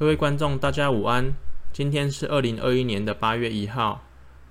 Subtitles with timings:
[0.00, 1.34] 各位观众，大家午安。
[1.74, 4.02] 今天是二零二一年的八月一号，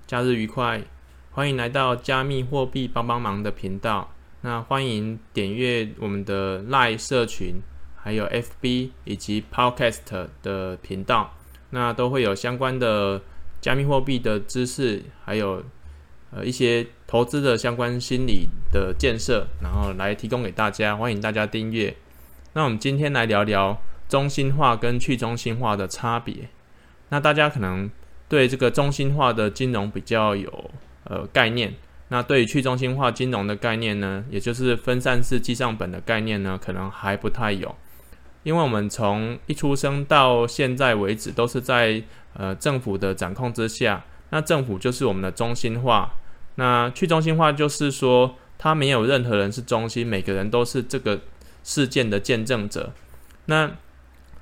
[0.06, 0.84] 假日愉快。
[1.32, 4.14] 欢迎来到加密货币帮帮忙的频道。
[4.42, 7.64] 那欢迎点阅我们的 Line 社群，
[7.96, 11.34] 还有 FB 以及 Podcast 的频道。
[11.72, 13.20] 那都会有相关的
[13.60, 15.64] 加密货币的知识，还有
[16.30, 20.96] 呃一些投资的相关心理的建设，然后来提供给大家。
[20.96, 21.98] 欢迎大家订阅。
[22.54, 23.82] 那我们今天来聊聊。
[24.10, 26.50] 中心化跟去中心化的差别，
[27.10, 27.88] 那大家可能
[28.28, 30.72] 对这个中心化的金融比较有
[31.04, 31.76] 呃概念，
[32.08, 37.76] 那对于去中心化金融的概念呢，也就是分散式记账本的概念呢，可能还不太有，
[38.42, 42.02] 因为我们从一出生到现在为止，都是在
[42.34, 46.10] 呃政府的掌控之下，那政府就是我们的中心化，
[46.56, 51.22] 那去中心化就是说，它没有任何人是中心，每个人都是这个
[51.64, 52.92] 事件的见证者，
[53.46, 53.70] 那。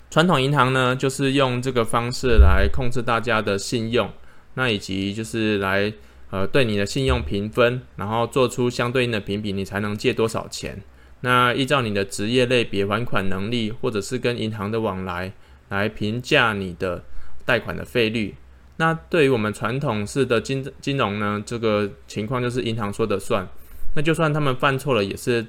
[0.09, 4.09] 传统银行呢，就是用这个方式来控制大家的信用，
[4.53, 5.93] 那以及就是来
[6.29, 10.81] 呃对你的信用评分，然后做出相对应的评比，你才能借多少钱。
[11.21, 15.33] 那依照你的职业类别、还款能力，或者是跟银行的往来，
[15.69, 17.03] 来评价你的
[17.43, 18.35] 贷款的费率。
[18.77, 23.47] 那对于我们传统式的金金融呢，这个情况就是银行说的算。
[23.95, 25.45] 那就算他们犯错了，也是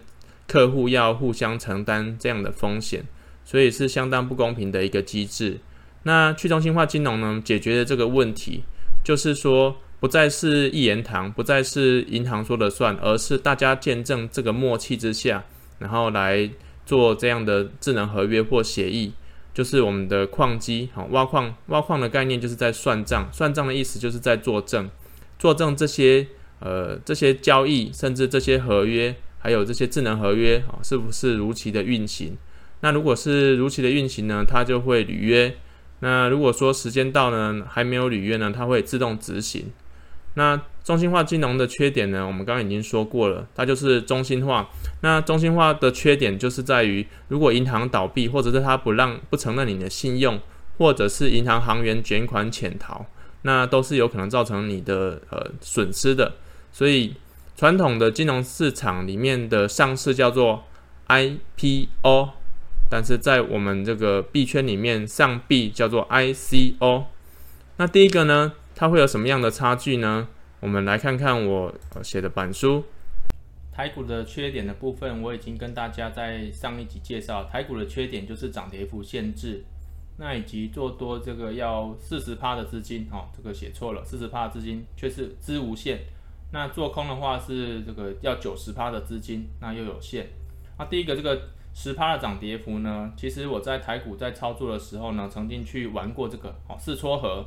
[0.46, 3.04] 客户要互相承担这样的风险。
[3.48, 5.58] 所以是相当不公平的一个机制。
[6.02, 8.62] 那去中心化金融呢，解决的这个问题，
[9.02, 15.46] 就是说不再是一言堂，不再是银行说了算，而是大家见证这个默契之下，
[15.78, 16.50] 然后来
[16.84, 19.14] 做这样的智能合约或协议。
[19.54, 24.90] 就是我们的矿机，好，挖矿，挖矿的概念就是在算账，算账的意思就是在作证，
[25.38, 26.28] 作证这些
[26.60, 32.36] 呃这些交易，甚至这些合约，还有这些智能合约啊，是不是如期的运行？
[32.80, 35.56] 那如果是如期的运行呢，它就会履约。
[36.00, 39.72] 那如果说时间到呢，还没有履约呢，它会自动执行。
[40.34, 44.70] 那中心化金融的缺点呢，我们刚刚已经说过了，它就是中心化。
[45.00, 50.38] 那中心化的缺点就是在于，如果银行倒闭，或者是它不让不承认你的信用，
[50.78, 53.04] 或者是银行行员卷款潜逃，
[53.42, 56.34] 那都是有可能造成你的呃损失的。
[56.70, 57.14] 所以
[57.56, 60.62] 传统的金融市场里面的上市叫做
[61.08, 62.37] IPO。
[62.90, 67.04] 但是在我们这个币圈里面，上币叫做 ICO。
[67.76, 70.28] 那第一个呢，它会有什么样的差距呢？
[70.60, 72.84] 我们来看看我写的板书。
[73.70, 77.44] 台股的缺点的部分，我已经跟大家在上一集介绍。
[77.44, 79.62] 台股的缺点就是涨跌幅限制，
[80.16, 86.00] 那以及做多这个要四十趴的资金，哦，这个写错了，四十趴的资金却是资无限。
[86.52, 90.26] 那做空的话是这个要九十趴的资金，那又有限。
[90.78, 91.50] 那第一个这个。
[91.80, 93.12] 十趴的涨跌幅呢？
[93.16, 97.46] 其实我在台股在操作的时候呢，曾经去玩过这个哦，试撮合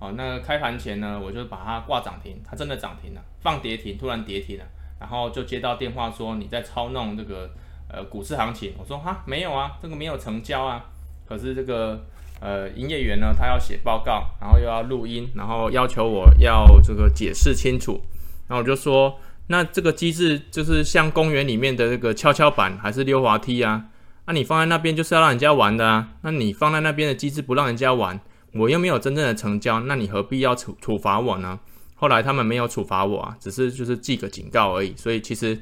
[0.00, 0.12] 哦。
[0.16, 4.64] 那开盘前呢，我就把它挂涨停，它真的涨停了，放跌停，突然跌停了，
[4.98, 7.48] 然后就接到电话说你在操弄这个
[7.88, 8.74] 呃股市行情。
[8.76, 10.84] 我说哈没有啊，这个没有成交啊。
[11.24, 12.04] 可是这个
[12.40, 18.00] 呃营业员呢，他要写报告，然后又要录音，然后要求我要这个解释清楚，
[18.48, 19.16] 然后我就说。
[19.48, 23.86] 那这个机制就是像公园里面的这个跷跷板还是溜滑梯啊？
[24.26, 26.10] 那、你放在那边就是要让人家玩的啊。
[26.20, 28.20] 那你放在那边的机制不让人家玩，
[28.52, 31.58] 我又没有真正的成交，那你何必要处处罚我呢？
[31.94, 34.94] 后来他们没有处罚我啊，只是就是记个警告而已。
[34.96, 35.58] 所以其实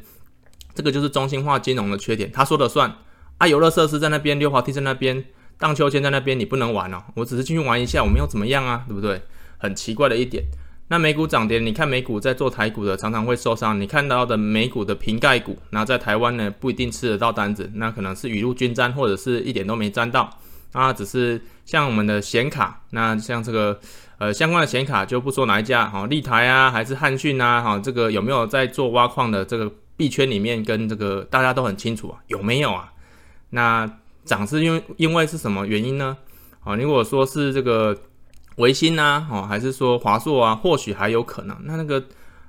[0.74, 2.92] 这个就是中心化金融的缺点，他说了算
[3.38, 3.46] 啊。
[3.46, 5.24] 游乐设施在那边，溜滑梯在那边，
[5.58, 7.02] 荡秋千在那边，你不能玩哦。
[7.14, 9.22] 我只是进去玩一下，我没有怎么样啊，对不对？
[9.58, 10.44] 很奇怪的一点。
[10.88, 13.80] 那美股涨跌，你看美股在做台股的常常会受伤。
[13.80, 20.30] 你看到的美股的瓶盖股，那在台湾呢不一定吃得到单子，那可能是雨露均沾，或者是一点都没沾到。
[20.70, 23.80] 啊，只是像我们的显卡，那像这个
[24.18, 32.92] 呃相关的显卡就不说哪一家，哈，立台啊，还是汉讯啊，哈，这个有没有在做挖矿的这个币圈里面，跟这个大家都很清楚啊，有没有啊？
[33.50, 33.90] 那
[34.24, 36.16] 涨是因为因为是什么原因呢？
[36.62, 37.98] 啊，如果说是这个。
[38.56, 41.56] 维新啊，哦，还是说华硕啊，或许还有可能。
[41.64, 42.02] 那那个，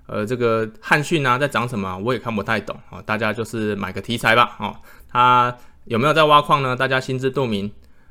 [0.06, 1.98] 呃，这个汉讯啊，在涨什么？
[1.98, 3.02] 我也看不太懂啊。
[3.06, 4.74] 大家就是买个题材吧，哦，
[5.10, 6.76] 它有没有在挖矿呢？
[6.78, 7.70] 大家心知肚明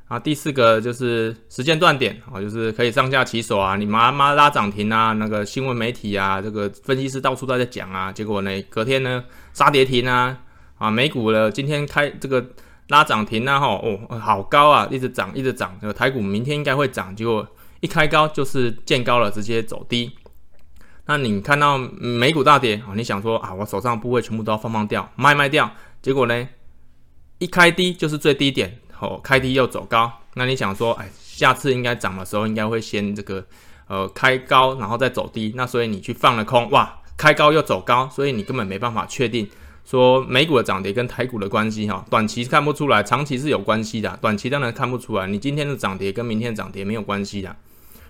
[0.09, 0.19] 啊。
[0.19, 3.77] 第四个就是时间断点啊，就是可以上下其手啊。
[3.77, 8.13] 你妈妈拉涨停啊，那个新闻媒体啊，这个分析师到处都在讲啊。
[8.13, 10.37] 结果呢，隔天呢杀跌停啊，
[10.77, 12.45] 啊，美股了，今天开这个
[12.89, 15.75] 拉涨停啊，哈，哦，好高啊，一直涨，一直涨。
[15.81, 17.49] 这个台股明天应该会涨，结果。
[17.81, 20.13] 一开高就是见高了，直接走低。
[21.07, 25.71] 那你看到美股大跌啊，你想说啊，我手上部位全部都要放放掉，卖卖掉。
[26.03, 26.49] 结果呢，
[27.39, 30.11] 一开低就是最低点，哦，开低又走高。
[30.35, 33.47] 那你想说，哎，下次应该涨的时候应该会先这个
[33.87, 35.53] 呃开高，然后再走低。
[35.55, 39.49] 那所以你去放了空，哇，开高又走高，所以你根本没办法确定
[39.85, 42.05] 说美股的涨跌跟台股的关系哈。
[42.11, 44.19] 短期看不出来，长期是有关系的。
[44.21, 47.55] 短期当然看不出来，你今天的涨跌跟明天的涨跌没有关系的，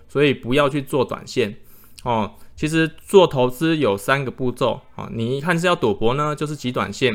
[0.09, 1.57] 所以不要去做短线
[2.03, 2.33] 哦。
[2.55, 7.15] 其实做投资有三个步骤啊，你一看是要赌博呢，就是挤短线；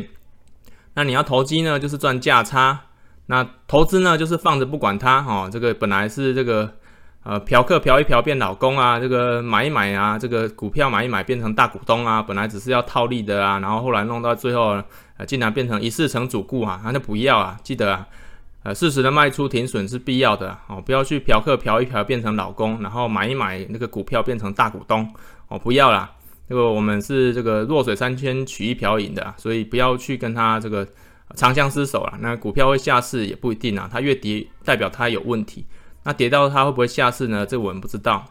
[0.94, 2.78] 那你要投机呢，就是赚价差；
[3.26, 5.50] 那投资呢，就是放着不管它哈。
[5.52, 6.72] 这个本来是这个
[7.24, 14.80] 呃嫖客嫖一嫖变老公啊，这个买一买啊，这个股票买一买变成大股东啊，本来只是要套利的啊，然后后来弄到最后
[15.18, 18.08] 呃竟然变成一世成主顾啊，那就不要啊，记得啊。
[18.64, 25.12] 呃，适时的卖出停损是必要的哦，不要去嫖客嫖一嫖变成老公，然后买一买那个股票变成大股东
[25.48, 26.12] 哦，不要啦。
[26.48, 30.88] 这个我们是这个弱水三千取一瓢饮的，所以不要去跟他这个
[31.36, 32.18] 长相厮守啦。
[32.20, 35.66] 那股票会下市也不一定啊，它越跌代表它有问题，
[36.04, 37.46] 那跌到它会不会下市呢？
[37.46, 38.26] 这个我们不知道。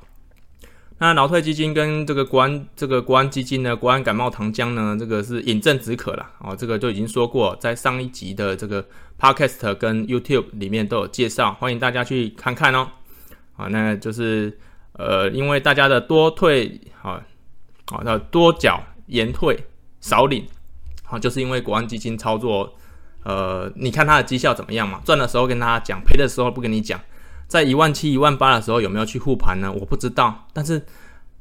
[1.02, 8.86] 那劳退基金跟这个国安这个国安基金呢，国安感冒糖浆呢，这个是饮鸩止渴了哦，这个就已经说过，在上一集的这个
[9.18, 12.86] Podcast 跟 YouTube 里面都有介绍，欢迎大家去看看哦。
[13.56, 14.58] 啊，那就是
[14.92, 17.12] 呃，因为大家的多退啊，
[17.86, 19.58] 啊，那多缴延退
[20.02, 20.46] 少领，
[21.08, 22.74] 啊，就是因为国安基金操作，
[23.24, 25.00] 呃，你看它的绩效怎么样嘛？
[25.06, 27.00] 赚的时候跟大家讲，赔的时候不跟你讲。
[27.50, 29.72] 在一万七、一万八的时候有没有去护盘呢？
[29.72, 30.80] 我不知道，但是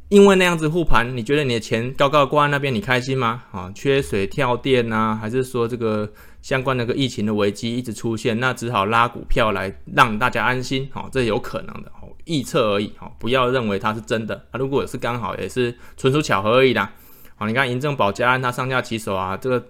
[0.08, 3.44] 因为那样子护盘，你觉得你的钱高高挂在那边，你开心吗？
[3.52, 6.12] 啊，缺水、跳电呐、啊，还是说这个
[6.42, 10.90] 相关那个疫情的危机一直出现，那只好拉股票来让大家安心。
[10.92, 11.92] 好，这有可能的，
[12.26, 12.92] 预测而已。
[12.98, 14.34] 好，不要认为它是真的。
[14.50, 16.92] 啊，如果是刚好，也是纯属巧合而已啦。
[17.36, 19.64] 好，你看银正宝嘉安它上下起手啊，这个。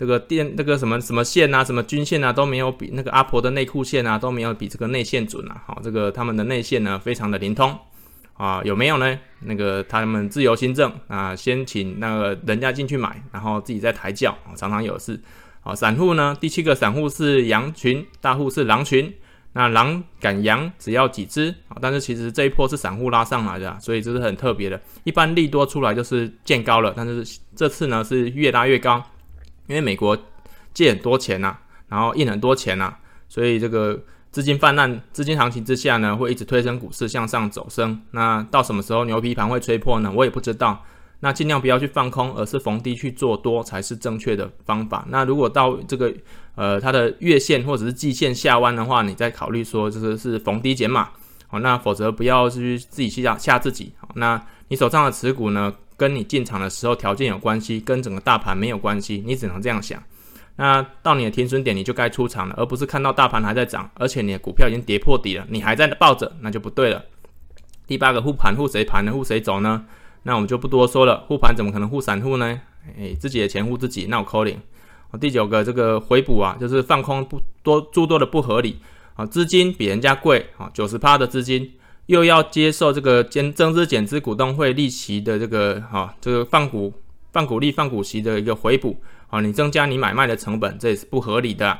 [0.00, 5.62] 这个电那个什么什么线啊，什么均线啊，都没有比那个阿婆的内裤线啊，都没有比这个内线准啊。
[5.66, 7.78] 好，这个他们的内线呢，非常的灵通
[8.32, 9.18] 啊，有没有呢？
[9.40, 15.20] 那个他们自由心证啊，先请那个人家进去买，然后自己再抬轿，常常有事。
[15.60, 19.12] 好，散户呢，第七个散户是羊群，大户是狼群。
[19.52, 21.76] 那狼赶羊只要几只啊？
[21.78, 24.80] 但是其实这一波是散户拉上来的，所以这是很特别的。
[25.04, 29.04] 一般利多出来就是见高了，但是这次呢是越拉越高。
[29.70, 30.18] 因为美国
[30.74, 34.02] 借很多钱呐、啊，然后印很多钱呐、啊，所以这个
[34.32, 38.02] 资金泛滥、资金行情之下呢，会一直推升股市向上走升。
[38.10, 40.12] 那到什么时候牛皮盘会吹破呢？
[40.12, 40.84] 我也不知道。
[41.20, 45.04] 那尽量不要去放空，而是逢低去做多才是正确的方法。
[45.10, 46.12] 那如果到这个
[46.56, 51.10] 呃它的月线或者是季线下弯的话，你再考虑说就是是逢低减码。
[51.46, 53.92] 好，那否则不要去自己去吓吓自己。
[54.00, 55.72] 好，那你手上的持股呢？
[56.00, 60.02] 跟你进场的时候条件有关系，跟整个大盘没有关系，你只能这样想。
[60.56, 67.04] 那到你的停损点，你就该出场了，而不是看到大盘还在涨，而且你的股票已经跌破底了，你还在抱着，那就不对了。
[67.86, 69.12] 第八个护盘护谁盘呢？
[69.12, 69.84] 护谁走呢？
[70.22, 71.20] 那我们就不多说了。
[71.28, 72.58] 护盘怎么可能护散户呢？
[72.96, 74.58] 诶，自己的钱护自己，那我扣零。
[75.20, 78.80] 第九个这个回补啊，就是放空不多诸多的不合理
[79.16, 81.70] 啊，资金比人家贵啊，九十趴的资金。
[82.10, 86.92] 又要接受这个减增资减资股东会利息的这个哈，这个放股
[87.32, 91.78] 放股利放股息的一个回补啊，你增加你买卖的成本，这也是不合理的。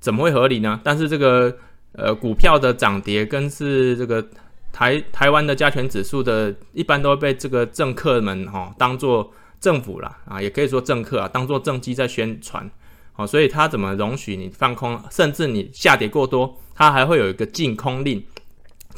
[0.00, 0.78] 怎么会合理呢？
[0.84, 1.56] 但是这个
[1.92, 4.22] 呃股票的涨跌跟是这个
[4.70, 12.70] 台台湾的加权指数的，一般都会被这个政客们哈当做政府啦啊，也可以说政客啊当做政绩在宣传
[13.14, 18.22] 啊，所以他怎么容许你放空，甚至你下跌过多，他还会有一个禁空令。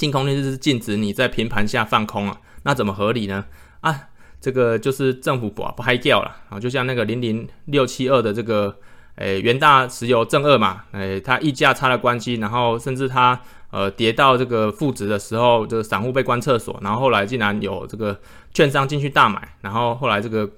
[0.01, 3.45] 净空令就是禁止你在平盘下放空啊，那怎么合理呢？
[3.83, 4.09] 啊，
[4.41, 8.75] 这个就是政府不不嗨掉了啊，就像那个零零六七二的这个
[9.17, 13.39] 诶元大石油正二嘛，诶它溢价差的关系，然后甚至它
[13.73, 18.19] 呃跌到这个负值的时候，这个散户被关厕所，然后后来竟然有这个
[18.55, 20.49] 券商进去大买，然后后来这个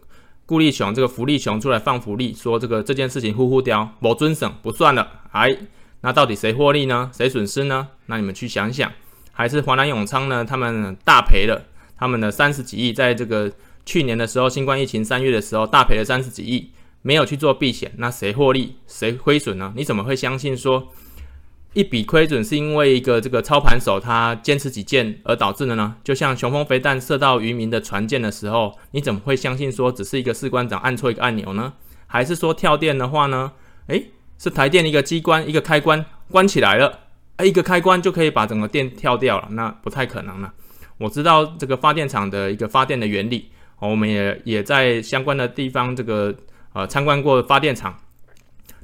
[0.47, 5.57] 顾立雄这个福利熊出来放福利，说这个这件事情呼呼掉，某尊省不算了，哎，
[6.03, 7.11] 那到底谁获利呢？
[7.13, 7.89] 谁损失呢？
[8.07, 8.93] 那你们去想想。
[9.33, 10.45] 还是华南永昌呢？
[10.45, 11.65] 他们大赔了，
[11.97, 13.51] 他们的三十几亿，在这个
[13.85, 16.71] 去年的时候，新冠疫情三月的时候，大赔了三十几亿，
[17.01, 19.73] 没有去做避险，那谁获利，谁亏损呢？
[19.75, 20.89] 你怎么会相信说
[21.73, 25.97] 一笔亏损是因为一个这个操盘手他坚持己见而导致的呢？
[26.05, 31.73] 就像雄风飞弹射到渔民的船舰的时候，你怎么会相信说只是一个士官长按错一个按钮呢？
[32.07, 33.53] 还是说跳电的话呢？
[33.87, 36.99] 诶，是台电一个机关一个开关关起来了。
[37.43, 40.53] 一个开关就可以把整个电跳掉了，那不太可能了。
[40.99, 46.35] 我知道这个发电厂的一个发电的原理，我们也也在相关的地方这个
[46.73, 47.97] 呃参观过发电厂。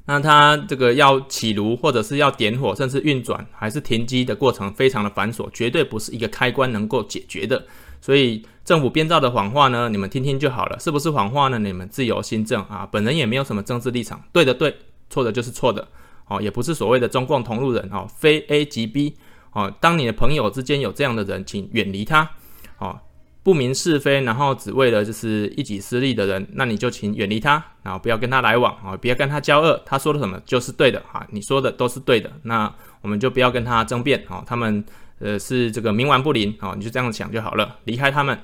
[0.07, 7.63] 那它这个要起炉，或者是要点火，甚至运转还是停机的过程，非常的繁琐，绝对不是一个开关能够解决的。
[8.01, 11.59] 所以政府编造的谎话呢，你们听听就好了，是不是谎话呢？
[11.59, 12.89] 你们自由心证啊。
[12.91, 14.75] 本人也没有什么政治立场，对的对，
[15.11, 15.87] 错的就是错的
[16.29, 19.15] 哦，也不是所谓的中共同路人哦，非 A 即 B
[19.53, 19.73] 哦。
[19.81, 22.31] 当你的朋友之间有这样的人，请远离他
[22.79, 23.01] 哦。
[23.43, 32.71] 不明是非，然后只为了就是一己私利的人，那你就请远离他，然后不要跟他来往啊，不要跟他交恶，他说的什么就是对的啊，你说的都是对的，那
[33.01, 34.85] 我们就不要跟他争辩啊，他们
[35.21, 38.39] 呃是这个冥顽不灵啊，你就这样想就好了，离开他们。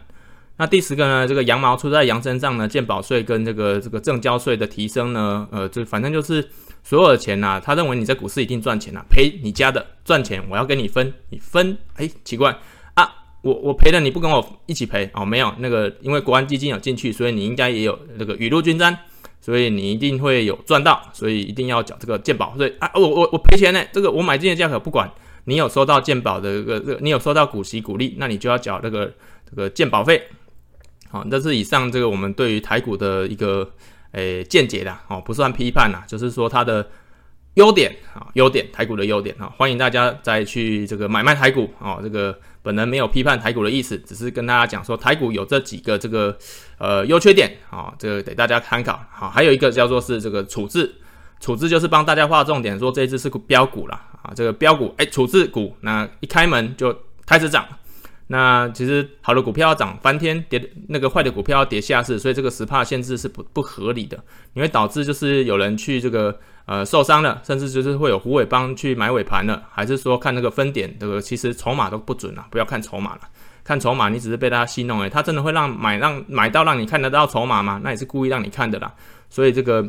[0.56, 6.49] 那第十个呢，这个羊毛出在羊身上呢，健保税跟这个这个证交税的提升呢，呃，就反正就是
[6.82, 12.56] 所有的钱呐、他认为你在股市一定赚钱啊，赔你家的赚钱，我要跟你分，你分，哎，奇怪
[12.94, 13.11] 啊。
[13.42, 15.23] 我我赔了，你不跟我一起赔哦？
[15.23, 18.96] 没有那个，因为国安基金有进去，所以你应该也有那个雨露均沾，
[19.40, 22.90] 所以你一定会有赚到，所以一定要缴这个健保税啊！
[22.94, 25.11] 我我我赔钱呢，这个我买进的价格不管，
[25.44, 29.12] 你有收到健保的这个这个，你有收到股息股利，那你就要缴这个
[29.50, 30.23] 这个健保费。
[31.14, 33.71] 好，这是以上这个我们对于台股的一个
[34.11, 36.85] 诶见解的哦，不算批判呐，就是说它的。
[37.54, 42.00] 优点啊，优点台股的优点啊，欢迎大家再去这个买卖台股啊。
[42.02, 46.37] 这个本人没有批判台股的意思，只是跟大家讲说台股有这几个这个
[46.78, 49.00] 呃优缺点啊，这个给大家参考。
[49.09, 50.97] 好，还有一个叫做是这个处置，
[51.38, 56.92] 处置就是帮大家画重点，说这一支是标股啦啊，这个标股哎，处置股那一开门就
[57.25, 57.64] 开始涨。
[58.28, 64.19] 那其实好的股票要涨翻天，跌那个坏的股票要跌下市，所以这个十趴限制是不不合理的，
[64.54, 73.21] 你会导致就是有人去这个呃受伤了，甚至就是会有虎尾帮去买尾盘了，还是说看那个分点这个其实筹码都不准啊，不要看筹码了，
[73.62, 77.81] 看筹码你只是被大家戏弄诶，他真的会让买让买到让你看得到筹码吗？
[77.85, 78.93] 那也是故意让你看的啦，
[79.28, 79.88] 所以这个。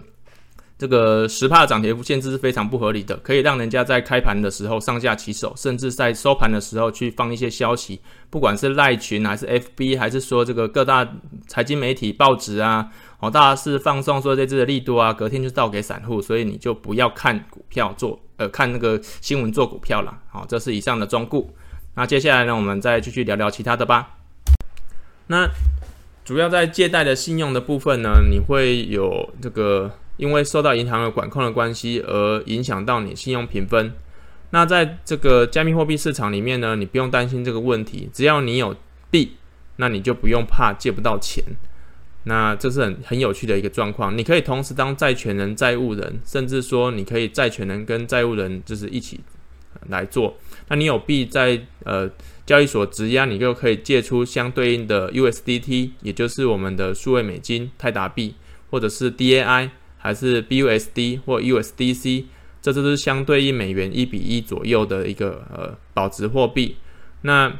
[0.78, 11.08] 这个十趴的涨跌幅限制是非常不合理的，可以让人家在开盘的时候上下其手，甚至在收盘的时候去放一些消息，不管是赖群还是 FB，还是说这个各大
[11.48, 20.20] 财经媒体报纸啊，哦，大家是放送说这支的利多啊，隔天就倒给散户，所以你就不要看股票做，呃，看那个新闻做股票了。
[20.30, 21.48] 好，这是以上的忠告。
[21.94, 24.18] 那接下来呢，我们再继续聊聊其他的吧。
[25.28, 25.48] 那
[26.26, 29.90] 主要在借贷的信用的部分呢，你会有这个。
[30.18, 33.94] 因为受到银行的管控的关系，而影响到你信用评分。
[34.52, 38.76] 那在这个加密货币市场里面呢，你不用担心这个问题，只要你有
[39.12, 39.36] 币，
[39.78, 41.44] 那你就不用怕借不到钱。
[42.24, 44.18] 那这是很很有趣的一个状况。
[44.18, 49.20] 你可以同时当债权人、债务人，甚至说你可以债权人跟债务人就是一起
[49.90, 50.36] 来做。
[50.70, 52.10] 那你有币在呃
[52.46, 58.36] 交易所质押，你就可以借出相对应的 USDT，也就是我们的数位美金、泰达币，
[58.70, 59.72] 或者是 DAI。
[60.06, 62.26] 还是 BUSD 或 USDC，
[62.62, 66.78] 这都是相对应美元一比一左右的一个呃保值货币。
[67.24, 67.52] 那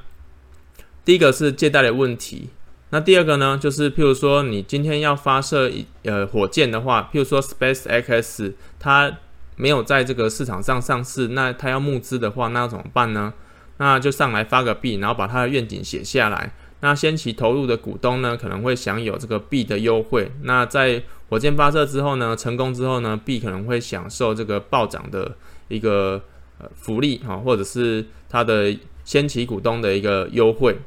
[1.04, 2.50] 第一个是借贷的问题，
[2.92, 5.72] 那第二个呢，就是譬如说你今天要发射
[6.04, 9.18] 呃火箭的话，譬如说 SpaceX 它
[9.56, 13.34] 没有在这个市场上上市，那它要募资的话，那要怎么办呢？
[13.78, 16.54] 那就上来发个币，然后把它的愿景写下来。
[16.82, 20.32] 那先期投入的股东呢，可能会享有这个币的优惠。
[20.44, 25.36] 那在火箭发射之后呢，成功之后呢，币可能会享受这个暴涨的
[25.68, 26.22] 一个
[26.60, 30.78] 呃福利啊，或者是它的先期股东的一个优惠。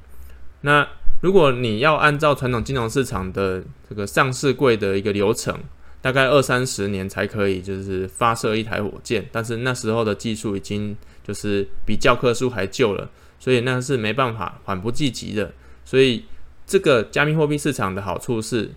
[0.61, 0.87] 那
[1.21, 5.59] 如果你要按照传统金融市场的这个上市柜的一个流程，
[6.00, 15.50] 大概二三十年才可以就是发射一台火箭，但是那时候的技术已经就是比教科书还旧了，所以那是没办法缓不济急的。
[15.88, 16.26] 所以，
[16.66, 18.71] 这个加密货币市场的好处是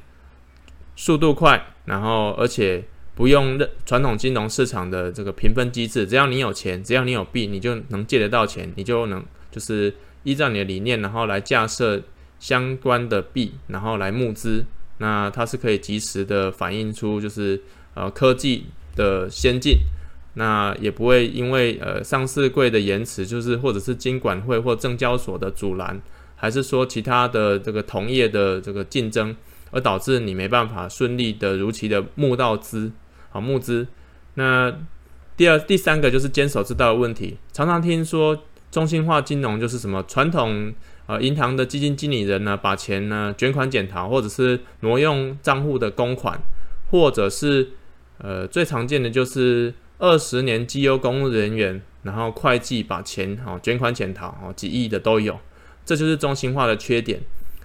[0.95, 12.01] 速度快，然后而且不用传统金融市场的这个评分机制，只要你有钱，只要你有币，你就能借得到钱，你就能就是依照你的理念，然后来架设
[12.39, 14.63] 相关的币，然后来募资。
[14.99, 17.61] 那它是可以及时的反映出就是
[17.93, 19.79] 呃科技的先进，
[20.35, 26.01] 那也不会因为呃上市柜的延迟，就是或者是金管会或证交所的阻拦。
[26.41, 29.35] 还是说其他的这个同业的这个竞争，
[29.69, 32.91] 而导致你没办法顺利的如期的募到资，
[33.31, 33.85] 啊募资。
[34.33, 34.73] 那
[35.37, 37.37] 第二、第三个就是监守自盗的问题。
[37.53, 38.35] 常常听说
[38.71, 40.73] 中心化金融就是什么传统
[41.05, 46.41] 呃银行的基金经理人呢，把钱呢卷款潜逃，或者是挪用账户的公款，
[46.89, 47.69] 或者是
[48.17, 55.39] 呃最常见的就是二十年绩优公务人员，然后会计把钱哦卷款潜逃哦几亿的都有。
[55.91, 57.19] 这就是中心化的缺点。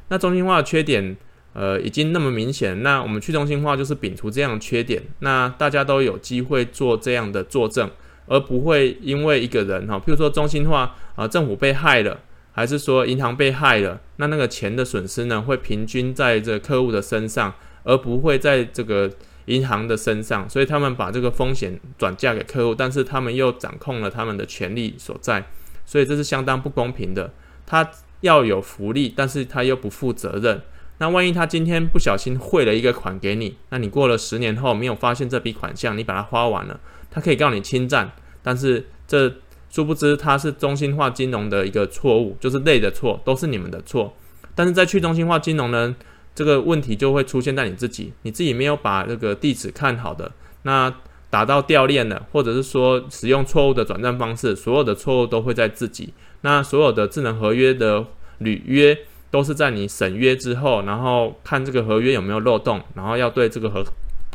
[0.09, 1.17] 那中心化的缺点，
[1.53, 7.89] 呃已经那么明显，那我们去中心化就是摒除这样的缺点，那大家都有机会做这样的作证，
[8.27, 12.19] 而不会因为一个人哈，譬如说中心化啊、政府被害了，
[12.51, 17.55] 还是说银行被害了，那那个钱的损失呢，会平均在这客户的身上，
[17.85, 19.09] 而不会在这个。
[19.47, 25.47] 银行的身上，所以他们把这个风险转嫁给客户，但是他们又掌控了他们的权利所在，
[25.85, 27.33] 所以这是相当不公平的。
[27.65, 27.89] 他
[28.21, 30.63] 要有福利，但是他又不负责任。
[30.99, 36.81] 那万一他今天不小心汇了一个款给你，那你过了十年后没有发现这笔款项，你把它花完了，
[37.11, 38.11] 他可以告你侵占，
[38.43, 39.33] 但是这
[39.69, 44.15] 殊不知他是中心化金融的一个错误，就是类的错，都是你们的错。
[44.55, 45.95] 但是在去中心化金融呢？
[46.35, 50.31] 这个问题就会出现在你自己，你自己没有把这个地址看好的，
[50.65, 50.95] 那
[51.31, 56.13] 打到掉链了，或者是说使用错误的转账方式，所有的错误都会在自己。
[56.47, 58.07] 那所有的智能合约的
[58.39, 58.97] 履约
[59.33, 63.85] 都是在你审约之后，然后看这个合约有没有漏洞，然后要对这个合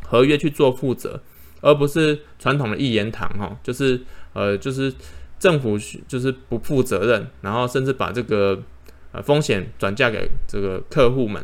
[0.10, 1.22] 合约去做负责，
[1.62, 4.02] 而不是传统的一言堂哈，就是
[4.34, 4.94] 呃就是
[5.40, 8.62] 政府就是不负责任，然后甚至把这个
[9.14, 11.42] 呃风险转嫁给这个客户们。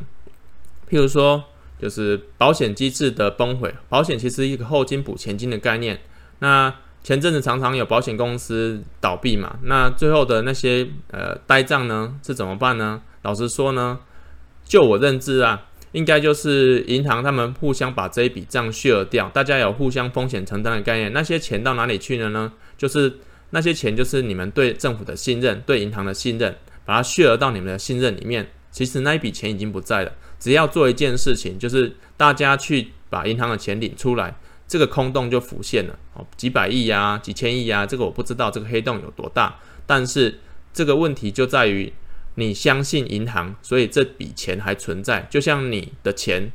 [0.89, 1.41] 譬如说，
[1.81, 3.73] 就是保险机制的崩毁。
[3.87, 5.97] 保险其实一个后金补前金的概念。
[6.39, 6.73] 那
[7.07, 13.01] 前阵子常常有保险公司倒闭嘛，那最后的那些呃呆账呢是怎么办呢？
[13.21, 13.97] 老实说呢，
[14.65, 21.13] 就我认知啊，应该就是银行他们互相把这一笔账 share 掉，大家有互相风险承担的概念。
[21.13, 22.51] 那些钱到哪里去了呢？
[22.77, 23.19] 就是
[23.51, 28.45] 那些钱就是你们对政府的信任，对银行的信任，把它 share 到你们的信任里面。
[28.69, 30.11] 其实那一笔钱已经不在了。
[30.37, 34.37] 只要做一件事情，就是大家去把银行的钱领出来，
[34.67, 39.55] 这个空洞就浮现了哦，几百亿呀，几千亿呀，这个我不知道这个黑洞有多大，
[39.85, 40.39] 但是
[40.73, 41.93] 这个问题就在于
[42.35, 46.51] 你相信银行，所以这笔钱还存在，就像你的钱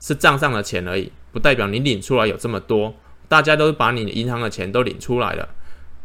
[0.00, 2.94] 是账上的钱而已，不代表你领出来有这么多，
[3.28, 5.48] 大家都把你银行的钱都领出来了，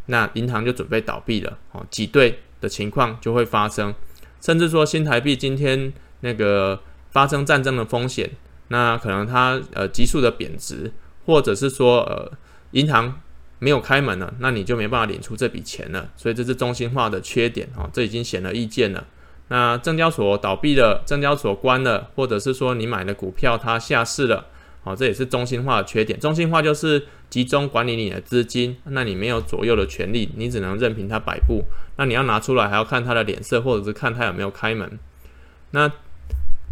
[0.06, 3.94] 那银行就准备倒闭了哦，挤兑的情况就会发生，
[4.42, 6.82] 甚至说新台币今天那个。
[7.10, 8.30] 发生战争的风险，
[8.68, 10.92] 那可能它呃急速的贬值，
[11.28, 12.32] 或者是说呃
[12.72, 13.22] 银行
[13.60, 19.06] 没有开门了，那你就没办法领出这笔钱了，所以这是中心化的缺点哦，这已经显而易见了。
[19.50, 24.46] 那证交所倒闭了，证交所关了，或者是说你买的股票它下市了，
[24.84, 26.20] 哦，这也是中心化的缺点。
[26.20, 31.64] 中心化就是集中管理你的资金，那你没有左右的权利，你只能任凭它摆布。
[31.96, 35.00] 那你要拿出来还要看它的脸色，或者是看它有没有开门。
[35.72, 35.92] 那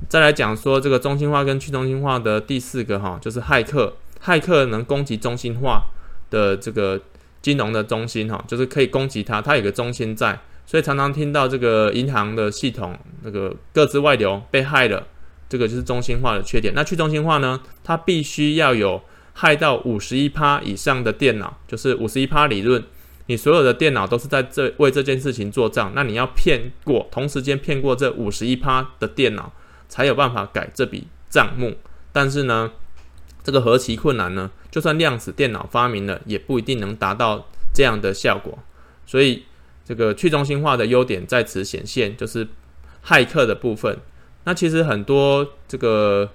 [0.09, 5.83] 再来讲说这个中心化跟去中心化的第四个哈，就是骇客，骇客能攻击中心化
[6.31, 6.99] 的这个
[7.41, 15.05] 金融的中心哈，就是可以攻击它，它有个中心在，所以常常听到这个银行的系统那个各自外流被害了，
[15.47, 16.73] 这个就是中心化的缺点。
[16.73, 18.99] 那去中心化呢，它必须要有
[19.33, 22.83] 害到五十一趴以上的电脑，就是五十一趴理论，
[23.27, 29.53] 你所有的电脑都是在这为这件事情做账，那你要骗过同时间骗过这五十一趴的电脑。
[29.87, 31.75] 才有办法改这笔账目，
[32.11, 32.71] 但是呢，
[33.45, 34.49] 这个何其困难呢？
[34.71, 38.57] 就算量子电脑发明了，也不一定能达到这样的效果。
[39.05, 39.43] 所以，
[39.85, 42.47] 这个去中心化的优点在此显现，就是
[43.05, 43.99] 骇客的部分。
[44.45, 46.27] 那其实很多这个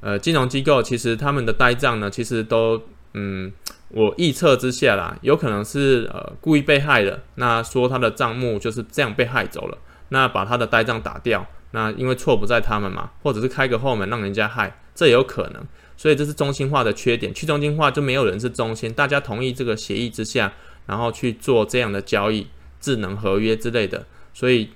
[0.00, 3.52] 呃金融机构，其实他们的呆账呢，其实都嗯，
[3.88, 7.22] 我预测之下啦，有可能是呃故意被害的。
[7.34, 9.76] 那说他的账目就是这样被害走了，
[10.08, 11.46] 那把他的呆账打掉。
[11.72, 15.62] 那因为错不在他们嘛，或者是开个后门让人家害，这也有可能。
[15.96, 20.52] 所以这是中心化的缺点，去中心化就没有人是中心，大家同意这个协议之下，
[20.86, 22.46] 然后去做这样的交易、
[22.80, 24.68] 智能合约之类的，所以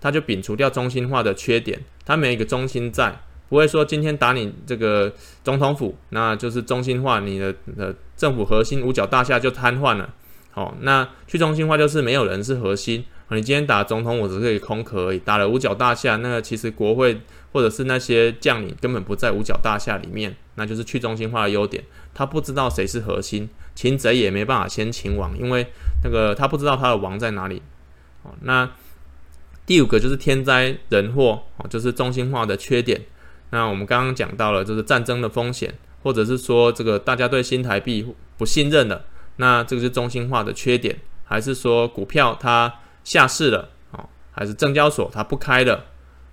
[0.00, 5.12] 他就摒除掉中心化的缺点，他没有一个中心在，不会说今天打你这个
[5.42, 10.14] 总统府，那就是中心化，你的的政府核心五角大厦就瘫痪了。
[10.50, 13.04] 好，那去中心化就是没有人是核心。
[13.30, 15.18] 你今天打总统，我只是可以空壳而已。
[15.18, 17.20] 打了五角大厦，那其实国会
[17.52, 21.84] 或者是那些将领根本不在五角大厦里面，那就是去中心化的优点。
[22.14, 25.66] 他不知道谁是核心，擒贼也没办法先擒王，因为
[26.02, 27.62] 那个他不知道他的王在哪里。
[28.22, 28.68] 哦，那
[29.64, 33.00] 第五个就是天灾人祸，哦，就是中心化的缺点。
[33.50, 38.06] 那我们刚刚讲到了，就是战争的风险，或者是说这个大家对新台币
[38.36, 39.04] 不信任了，
[39.36, 45.84] 那这个是中心化的缺点，还是说股票它下市了，哦，还是证交所它不开了，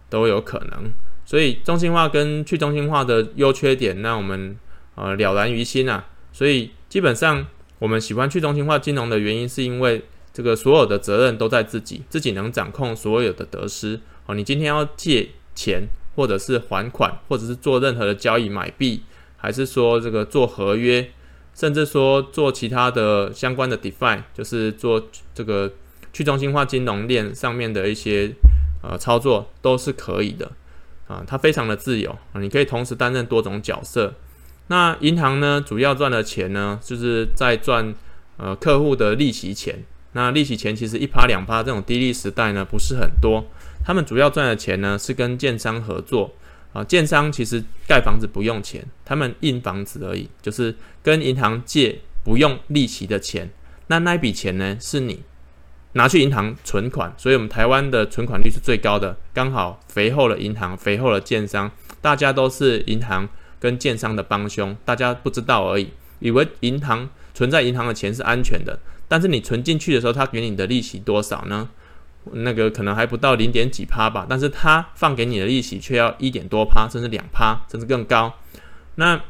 [0.10, 0.92] 都有可能。
[1.26, 4.56] 所以中心化跟去中心化的优缺点，那我们
[4.96, 6.06] 呃了然于心啊。
[6.32, 7.46] 所以基本上
[7.80, 14.00] 我们喜欢去中心化金融的原因，是因为这个所有的责任都在自己，自己能掌控所有的得失。
[14.28, 15.84] 哦，你今天要借钱，
[16.16, 19.02] 或者是还款，或者是做任何的交易买币，
[19.38, 21.10] 还是说这个做合约，
[21.54, 25.02] 甚至说做其他的相关的 DeFi，就是做
[25.34, 25.72] 这个
[26.12, 28.34] 去中心化金融链上面的一些
[28.84, 30.52] 呃操作都是可以的
[31.08, 34.14] 啊，它非常的自由啊，你可以同时担任多种角色。
[34.68, 37.94] 那银行呢，主要赚的钱呢，就是在赚
[38.38, 39.84] 呃客户的利息钱。
[40.14, 43.46] 那利息钱其实一趴两趴这种低利时代呢，不是很多。
[43.86, 46.34] 他们主要赚的钱呢，是跟建商合作
[46.74, 46.84] 啊。
[46.84, 53.50] 建商其实盖房子不用钱，他们印房子而已，就是跟银行借不用利息的钱。
[53.88, 55.22] 那那一笔钱呢，是你
[55.96, 57.14] 拿去银行存款。
[57.18, 63.28] 所以，我们台湾的存款率是最高的，刚好肥厚了银行，肥厚了建商，大家都是银行
[63.60, 68.80] 跟建商的帮凶，大家不知道而已，以为银行存在银行的钱是安全的。
[69.08, 71.70] 但是你存进去的时候，他给你的利息多少呢？
[72.32, 78.34] 那个可能还不到零点几趴吧，但是他放给你的利息却要一点多趴，甚至两趴，甚至更高。
[78.96, 79.22] 那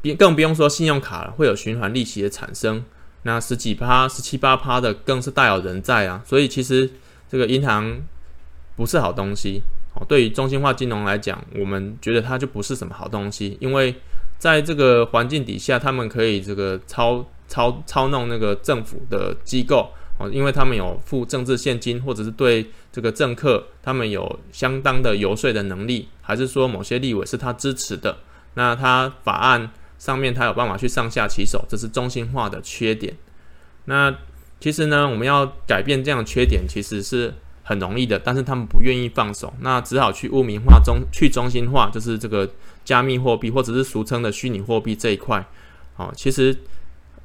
[0.00, 2.84] 别更不用说信用卡了，会有循环利息的产生。
[3.22, 6.22] 那十几趴、十七八趴的更是大有人在啊。
[6.26, 6.90] 所以其实
[7.28, 8.00] 这个银行
[8.76, 9.62] 不是好东西。
[9.94, 13.94] 哦，对于中心化金融来讲，我们觉得它就不是什么好东西，因为
[14.38, 17.24] 在这个环境底下，他们可以这个操。
[17.50, 28.16] 操操弄那个政府的机构哦，因为他们有付政治现金，或者是对这个政客他们有相当的游说的能力，还是说某些立委是他支持的，
[28.54, 29.68] 那他法案
[30.00, 33.14] 上面他有办法去上下其手，这是中心化的缺点。
[33.84, 34.12] 那
[34.58, 37.32] 其实呢，我们要改变这样的缺点其实是
[37.62, 42.50] 很容易的，但是他们不愿意放手，那只好去污名化中去中心化，就是这个
[42.84, 45.46] 加密货币或者是俗称的虚拟货币这一块。
[45.94, 46.56] 哦，其实。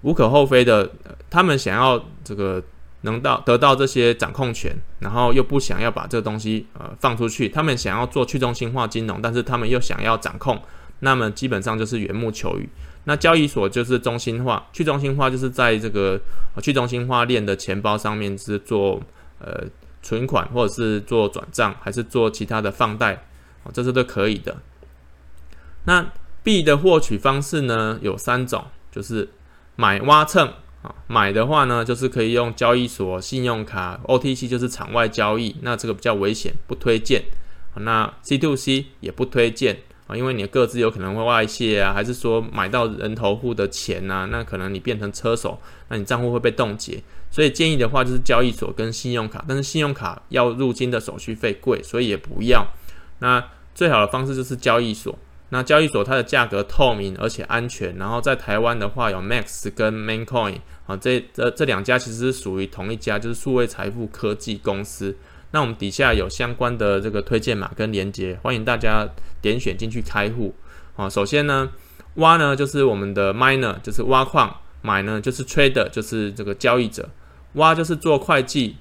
[0.02, 0.88] 无可厚非的，
[1.32, 2.62] 他们想要这个
[3.02, 7.50] 能到得到这些掌控权，然后又不想要把这个东西呃放出去。
[7.50, 10.62] 他们想要做去中心化金融，但是他们又想要掌控，
[11.06, 12.68] 那么基本上就是缘木求鱼。
[13.06, 16.20] 那交易所就是中心化，去中心化就是在这个
[16.62, 19.02] 去中心化链的钱包上面是做
[19.40, 19.64] 呃
[20.02, 23.24] 存款，或者是做转账，还是做其他的放贷，
[23.64, 24.58] 哦，这是都可以的。
[25.86, 26.12] 那
[26.44, 29.30] 币的获取方式呢，有三种，就是。
[29.78, 30.48] 买挖蹭
[30.84, 37.26] 啊，买的话呢，就是可以用交易所、信用卡、OTC，就是场外交易，那这个比较危险，不推荐。
[37.76, 47.02] 那 C to C 也不推荐啊，因为你的个资有可能会外泄啊，还是说买到人头户的钱啊，那可能你变成车手，那你账户会被冻结。
[47.32, 52.66] 所以建议的话就是交易所跟信用卡，但是信用卡要入金的手续费贵，所以也不要。
[53.20, 55.18] 那最好的方式就是交易所。
[55.50, 65.16] 那交易所它的价格透明而且安全，然后在台湾的话有 Max 跟 Maincoin 啊，这这这两家其实是属于同一家，就是数位财富科技公司。
[65.52, 69.08] 那我们底下有相关的这个推荐码跟连接，欢迎大家
[69.42, 70.54] 点选进去开户
[70.96, 71.10] 啊。
[71.10, 71.70] 首先呢，
[72.16, 74.50] 挖呢就是我们的 Miner，就是挖矿；
[74.82, 77.04] 买呢就是 Trader，就是这个交易者；
[77.54, 78.76] 挖就是做会计，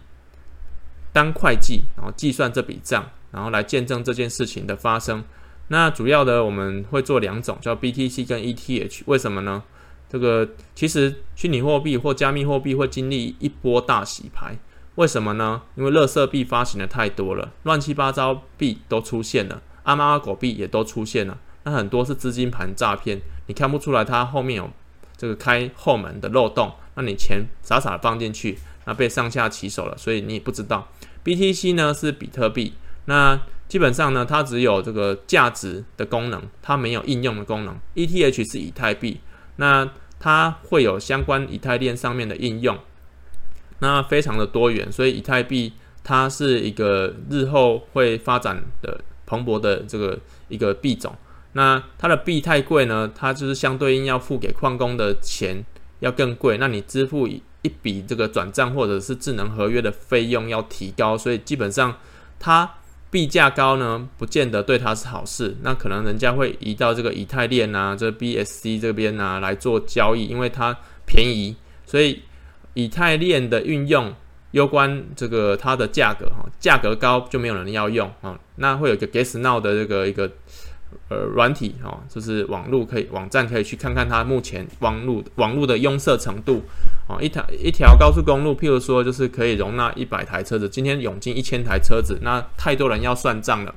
[1.12, 5.22] 当会计，然后计算这笔账，然后来见证这件事情的发生。
[5.68, 9.62] 那主要的我们会做两种，叫 BTC 跟 ETH，为什么呢？
[10.06, 14.56] 这个其实虚拟货币或加密货币会经历一波大洗牌，
[14.96, 15.62] 为什么呢？
[15.76, 24.70] 因为垃圾币发行的太多了，乱七八糟币都出现了，阿猫阿狗币也都出现了，那很多是资金盘诈骗，你看不出来它后面有
[25.16, 30.88] 这个开后门的漏洞，那你钱傻傻的放进去，那被上下其手了，所以你也不知道。
[31.24, 32.74] BTC 呢是比特币，
[33.06, 33.40] 那。
[33.66, 37.76] 基本上呢，它只有这个价值的功能，它没有应用的功能。
[37.94, 39.18] ETH 是以太币，
[39.56, 39.88] 那
[40.20, 42.78] 它会有相关以太链上面的应用，
[43.78, 51.14] 那非常的多元，所以以太币它是一个日后会发展的蓬勃的这个一个币种。
[51.52, 55.64] 那它的币太贵呢，它就是相对应要付给矿工的钱
[56.00, 57.42] 要更贵，那你支付一
[57.82, 61.96] 笔这个转账或者是智能合约的费用要提高，所以基本上
[62.38, 62.74] 它。
[63.10, 65.56] 币价高呢，不见得对它是好事。
[65.62, 71.54] 那可能人家会移到这个以太链啊，这 BSC 这边啊来做交易，因为它便宜。
[71.86, 72.22] 所以
[72.74, 74.14] 以太链的运用，
[74.52, 78.38] 攸关这个它的价格哈，价格高就没有人要用啊。
[78.56, 80.30] 那会有一个 GasNow 的这个一个。
[81.08, 86.62] 呃，软体哦，就是网络可以网站可以去看看它目前网络网络的拥塞程度
[87.08, 87.20] 哦。
[87.20, 93.74] 一条一条高速公路，譬如说，就是可以容纳一百台车子，今天涌进一千台车子，那太多人要算账了，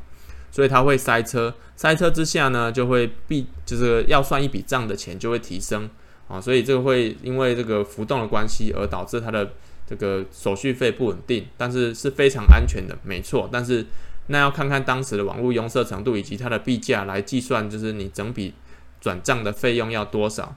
[0.51, 1.51] 所以它会塞车。
[1.75, 5.89] 塞车之下呢，就会必就是要算一笔账的钱就会提升
[6.28, 9.54] 啊，所以这个会因为这个浮动的关系而导致它的
[9.88, 13.50] 这个手续费不稳定，但是是非常安全的，没错。
[13.52, 13.86] 但是
[14.28, 18.54] 那要看看当时的网络拥塞程度以及它的币价来计算，就是你整笔
[19.00, 20.56] 转账的费用要多少。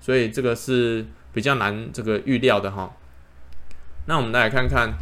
[0.00, 2.92] 所以这个是比较难这个预料的哈。
[4.06, 4.94] 那我们来看看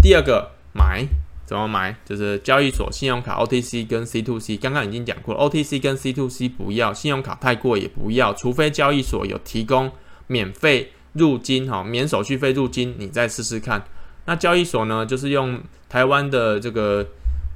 [0.00, 1.06] 第二个买
[1.48, 4.54] 怎么买，就是交易所信用卡 OTC 跟 C to C。
[4.58, 9.90] 刚刚已经讲过了，OTC 跟 C to C 不要，信用卡太贵也不要，除非交易所有提供
[10.26, 13.82] 免费入金哈，免手续费入金，你再试试看。
[14.26, 15.58] 那交易所呢，就是用
[15.88, 17.06] 台湾的这个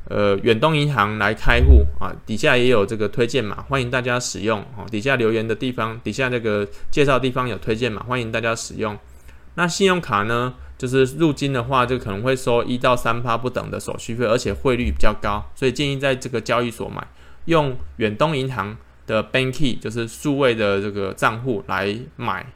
[0.08, 4.86] 呃远东银行来开户啊，底下也有这个推荐码，欢迎大家使用哦。
[4.90, 8.98] 底下留言的地方，底下那个介绍地方有推荐码，欢迎大家使用。
[9.54, 17.06] 那信用卡呢，就是入金的话，就可能会收一到三趴不等的手续费，而且汇率比较高，所以建议在这个交易所买，
[17.44, 22.46] 用远东银行的 Banky，就是数位的这个账户来买。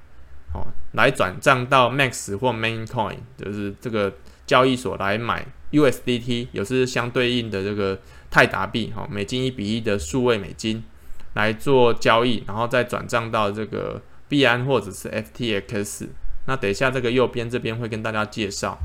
[0.54, 4.10] 哦，来转账到 Max 或 Maincoin，就是这个
[4.46, 7.98] 交易所来买 USDT，也是相对应的这个
[8.30, 10.82] 泰达币，哈，美金一比一的数位美金
[11.34, 16.06] 来做交易，然后再转账到这个币安或者是 FTX。
[16.46, 18.78] 那等一下这个右边这边会跟大家介绍。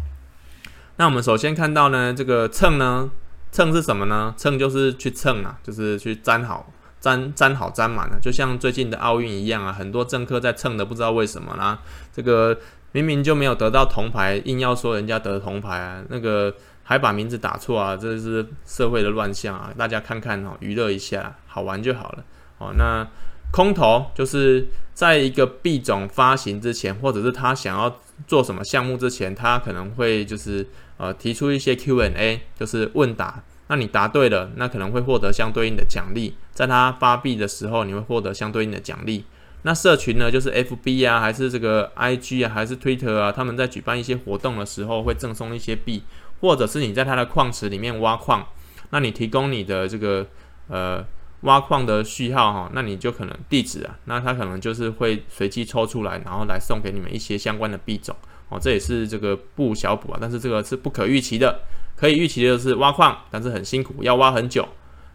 [0.98, 3.10] 那我们首先看到呢，这个秤呢，
[3.52, 4.34] 秤是什么呢？
[4.38, 6.72] 秤就是去称啊，就是去粘好。
[7.02, 11.80] 粘粘好粘满了，就像最近的奥运一样啊，很多政客在蹭的，不知道为什么啦。
[12.14, 12.56] 这个
[12.92, 19.72] 明明就没有得到铜牌，硬要说人家得铜牌啊，那个还把名字打错啊，这是社会的乱象啊。
[19.76, 22.24] 大家看看哦，娱乐一下，好玩就好了
[22.60, 22.72] 哦。
[22.78, 23.08] 那
[23.52, 30.66] 空头就是在一个币种发行之前，或者是他想要做什么项目之前，他可能会就是
[30.98, 33.44] 呃提出一些 Q&A，就是问答。
[33.68, 36.36] 那你答对了，那可能会获得相对应的奖励。
[36.54, 39.24] 在他发币的时候，你会获得相对应的奖励。
[39.64, 46.04] 那社群呢，就是 FB 啊，还是这个 IG 啊，还是 Twitter 啊，他们在举办一些活动的时候，会赠送一些币，
[46.42, 48.46] 或者是你在他的矿池里面挖矿，
[48.90, 50.26] 那你提供你的这个
[50.68, 51.06] 呃
[51.42, 58.16] 挖矿的序号哈，那你就可能地址啊，那他可能就是会随机抽出来，然后来送给你们一些相关的币种
[58.50, 58.60] 哦。
[58.60, 61.62] 这也是这个不小补啊，但是这个是不可预期的。
[61.96, 64.68] 可以预期的就是挖矿，但是很辛苦，要挖很久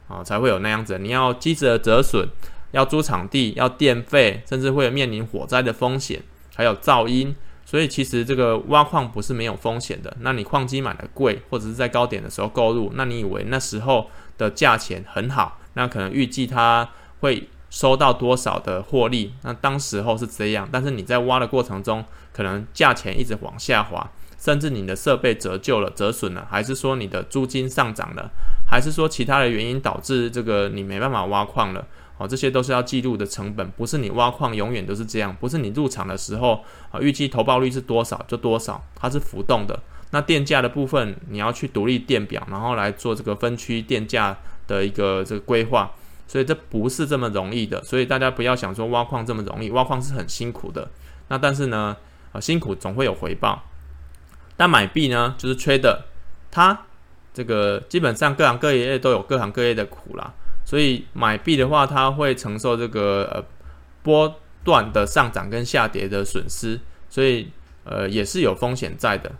[0.06, 0.96] 啊，才会有那样子。
[1.00, 2.28] 你要机子的折损，
[2.70, 6.22] 要租场地，要电费，甚至会面临火灾的风险，
[6.54, 7.34] 还有噪音。
[7.64, 10.16] 所以其实这个挖矿不是没有风险的。
[10.20, 14.08] 那你矿机买的贵，或者是在高点的时候购入，那你以为那时候
[14.38, 16.88] 的价钱很好，那可能预计它
[17.20, 19.32] 会收到多少的获利？
[19.42, 24.10] 那当时候是这样，但是你在挖的过程中，可能价钱一直往下滑。
[24.38, 28.30] 甚至你的设备折旧了、折损了，还是说你的租金上涨了，
[28.68, 31.84] 还是说其他的原因导致这个你没办法挖矿了？
[32.18, 39.78] 哦，这些都是要记录的成本，不是你挖矿永远都是这样，不是你入场的时候啊预计投报率是多少就多少，它是浮动的。
[40.10, 44.36] 那电价的部分你要去独立电表，然后来做这个分区电价
[44.66, 45.90] 的一个这个规划，
[46.26, 47.82] 所以这不是这么容易的。
[47.84, 50.88] 所以大家不要想说挖矿这么容易，挖矿是很辛苦的。
[51.28, 51.96] 那但是呢，
[52.32, 53.62] 啊辛苦总会有回报。
[54.56, 55.98] 但买币呢，就是 trade，
[56.50, 56.86] 它
[57.34, 60.32] 这个基本上各行各业都有各行各业的苦啦，
[60.64, 63.44] 所以买币的话，它会承受这个呃
[64.02, 67.50] 波段的上涨跟下跌的损失，所以
[67.84, 69.30] 呃也是有风险在的。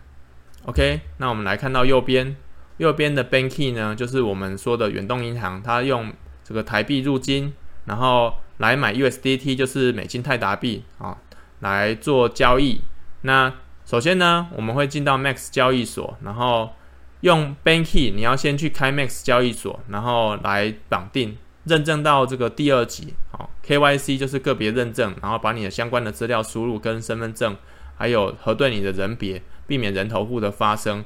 [0.65, 2.35] OK，那我们来看到右边，
[2.77, 6.13] 右边的 Banky 呢，就是我们说的远东银行，它用
[6.43, 7.53] 这个台币入金，
[7.85, 11.17] 然后来买 USDT，就是美金泰达币啊，
[11.59, 12.81] 来做交易。
[13.21, 13.53] 那
[13.85, 16.73] 首先呢，我们会进到 Max 交易所，然后
[17.21, 27.57] 用 Banky，你要先去开 Max 交易所，然后来绑定认证到这个第二级，好，KYC 就是个别认证，然后把你的相关的资料输入跟身份证，
[27.97, 31.03] 还有核对你的人别，避免人头户的发生。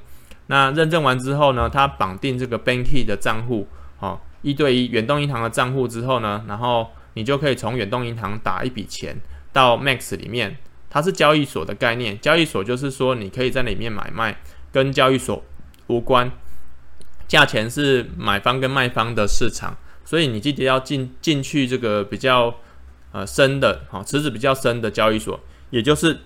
[0.51, 3.65] 那认证完之后呢，它绑定这个 Banky 的账户，
[3.97, 9.15] 好，一对一远东银行的账户之后呢，然后你就可以从远东银行打一笔钱
[9.53, 10.57] 到 Max 里面。
[10.89, 14.37] 它是交易所的概念，交易所就是说你可以在里面买卖，
[14.73, 15.41] 跟交易所
[15.87, 16.29] 无关，
[17.29, 22.53] 价钱是买方跟卖方的市场，所以你记得要进进去这个比较
[23.13, 26.19] 呃深的，好池子比较深的交易所，也就是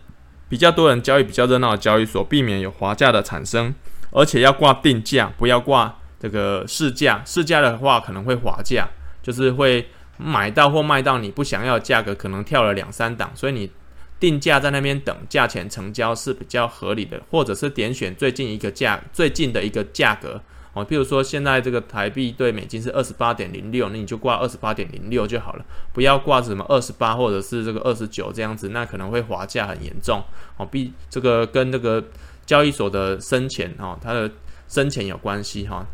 [0.50, 3.72] 比较多人交易、比较热闹的交易所，避免有滑价的产生，
[4.16, 8.88] 而且要挂定价，不要挂这个市价，市价的话可能会滑价，
[9.22, 13.70] 就是会买到或卖到你不想要的价格，可能跳了两三档，所以你。
[14.18, 30.24] 定价在那边等价钱成交是比较合理的，或者是点选最近一个价最近的一个价格哦，譬如说现在这个台币对美金是二十八点零六，那你就挂二十八点零六就好了，不要挂什么二十八或者是这个二十九这样子，那可能会滑价很严重
[30.56, 30.66] 哦。
[30.66, 32.02] 比这个跟这个
[32.46, 34.30] 交易所的深浅哈，它的
[34.68, 35.86] 深浅有关系哈。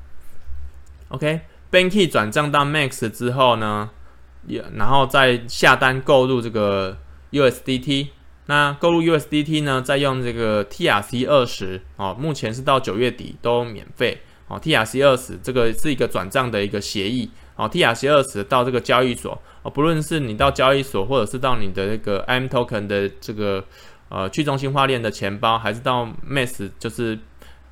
[1.10, 3.90] OK，Banky 转账到 Max 之后呢，
[4.48, 6.98] 也然后再下单购入这个
[7.32, 8.08] USDT。
[8.48, 14.60] 那购入 USDT 呢，再用这个 TRC 二十哦，目前是到九月底都免费哦。
[14.60, 17.70] TRC 二十这个是一个转账的一个协议哦。
[17.70, 23.64] TRC 二十到这个交易所哦，不论是你到交易所，或者是到你的那个 M Token 的这个
[24.12, 27.18] 呃去中心化链的钱包，还是到 Max 就是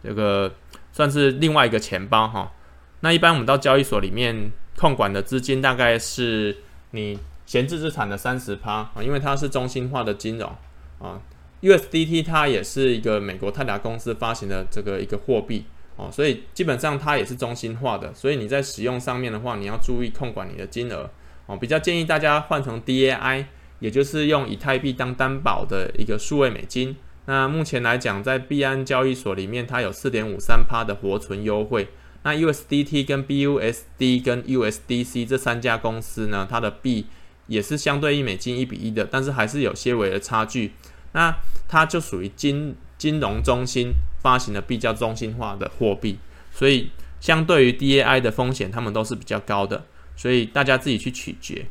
[0.01, 0.51] 这个
[0.91, 2.51] 算是另外一个钱包哈。
[3.01, 6.57] 那一般我们到交易所里面控管的资金大概是
[6.91, 7.19] 你。
[7.49, 10.47] 闲置资产的三十趴啊，因为它是中心化的金融
[10.99, 11.19] 啊
[11.63, 21.09] ，USDT 它也是一个美国泰达公司发行的这个一个货币哦，所以基本上它也是中心化的，所以你在使用上面的话，你要注意控管你的金额
[21.47, 23.45] 哦，比较建议大家换成 DAI，
[23.79, 26.95] 也就是用以太币当担保的一个数位美金。
[27.25, 31.87] 那目前来讲，在币安交易所里面，它有四点五三趴的活存优惠。
[32.23, 37.05] 那 USDT 跟 BUSD 跟 USDC 这三家公司呢，它的币
[37.47, 40.73] 也是相对于美金一比一的，但是还是有些微的差距。
[41.13, 41.35] 那
[41.67, 46.17] 它就属于金金融中心发行的比较中心化的货币，
[46.51, 46.89] 所以
[47.19, 49.85] 相对于 DAI 的风险，他们都是比较高的。
[50.15, 51.65] 所以大家自己去取决。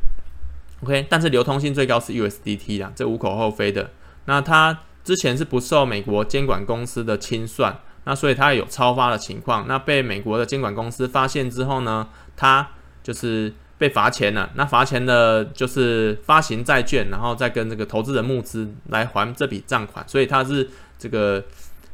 [0.83, 3.91] OK，但是流通性最高是 USDT 啦，这无可厚非的。
[4.25, 9.67] 那它之前是不受美国监管公司的清算，那所以它有超发的情况。
[9.67, 12.69] 那被美国的监管公司发现之后呢，它
[13.03, 13.53] 就是。
[13.79, 21.41] 被罚钱了，那罚钱的就是发行债券，然后再跟这个投资人募资来还这笔账款，所以它是这个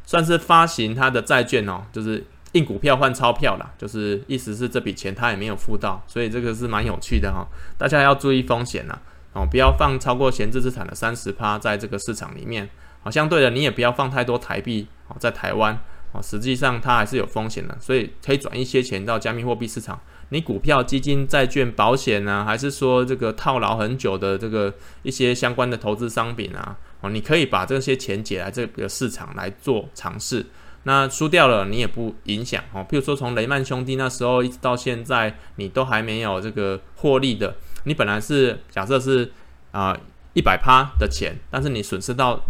[0.03, 7.45] 算是发行它的债券哦，就是印股票换钞票啦，就是意思是这笔钱他也没有付到，所以这个是蛮有趣的哈，
[7.77, 8.97] 大家要注意风险呐，
[9.33, 12.69] 哦，不要放超过闲置资产的三十趴在这个市场里面，
[13.03, 15.77] 好，相对的你也不要放太多台币哦，在台湾
[16.13, 19.99] 哦，实际上它还是有风险的，所以可以转一些钱到加密货币市场。
[20.29, 26.77] 你股票、基金、债券、保险呢，还是说这个套牢很久的这个一些相关的投资商品啊？
[27.01, 30.45] 哦，你可以把这些钱解来这个市场来做尝试。
[30.85, 32.83] 那输掉了你也不影响哦。
[32.89, 37.55] 譬如说从雷曼兄弟那时候一直到现在，你都还没有这个获利的。
[37.83, 39.31] 你本来是假设是
[39.71, 39.95] 啊
[40.33, 42.41] 一百趴的钱，但是你损失到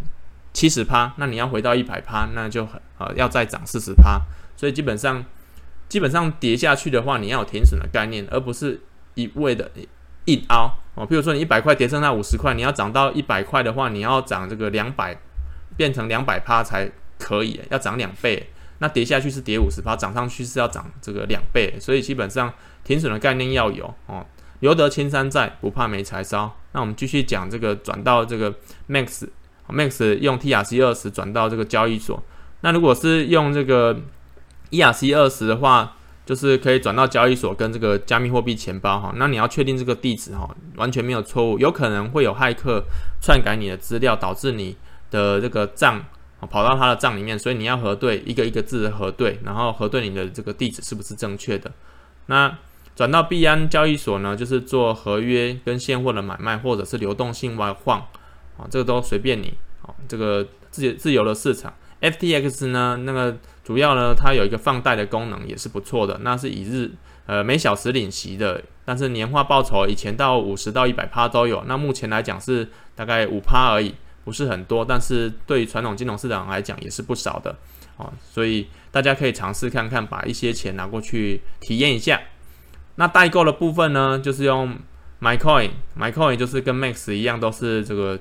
[0.54, 4.22] 七十趴，那你要回到一百趴，那就很啊要再涨四十趴。
[4.56, 5.26] 所以基本上。
[5.88, 8.82] 基本上跌下去的话，你要有停损的概念，而不是
[9.14, 9.70] 一味的
[10.26, 11.06] 硬凹哦。
[11.06, 15.16] 比如说你一百块跌剩下五十块，你要涨到一百块的话，你要涨这个两百，
[15.78, 18.50] 变成两百趴才可以，要涨两倍。
[18.80, 21.74] 那跌下去是跌五十趴，涨上去是要涨这个两倍。
[21.80, 24.26] 所以基本上停损的概念要有哦。
[24.60, 26.54] 留得青山在，不怕没柴烧。
[26.72, 28.54] 那我们继续讲这个转到这个
[28.90, 29.28] Max
[29.70, 32.22] Max 用 TRC 二十转到这个交易所。
[32.62, 33.98] 那如果是用这个
[34.72, 39.14] ERC 二十的话，就是可以转到交易所跟这个加密货币钱包哈。
[39.18, 41.60] 那你要确定这个地址哈，完全没有错误。
[41.60, 42.84] 有可能会有骇客
[43.22, 44.76] 篡改你的资料，导致你
[45.12, 46.04] 的这个账
[46.46, 51.72] 跑到他的账里面，所以你要核对一个一个字的核对，然后核对你的这个地址是不是正确的。
[52.28, 52.58] 那
[52.96, 57.98] 转到币安交易所呢，就是做合约跟现货的买卖，或者是流动性外换
[58.58, 61.74] 啊，这个都随便你啊，这个自由自由的市场。
[62.02, 66.20] FTX 呢，那个主要呢，它有一个放贷的功能，也是不错的。
[66.22, 66.92] 那是以日
[67.26, 71.64] 呃每小时领息的，但是年化报酬以前到五十到一百趴都有。
[71.68, 77.56] 那目前来讲是大概五趴而已，不是很多，但是对传统金融市场来讲也是不少的
[77.96, 78.12] 哦。
[78.22, 82.20] 所以大家可以尝试看看，把一些钱拿过去体验一下。
[82.96, 84.78] 那代购的部分呢，就是用
[85.22, 88.20] MyCoin，MyCoin 就是跟 Max 一样，都是这个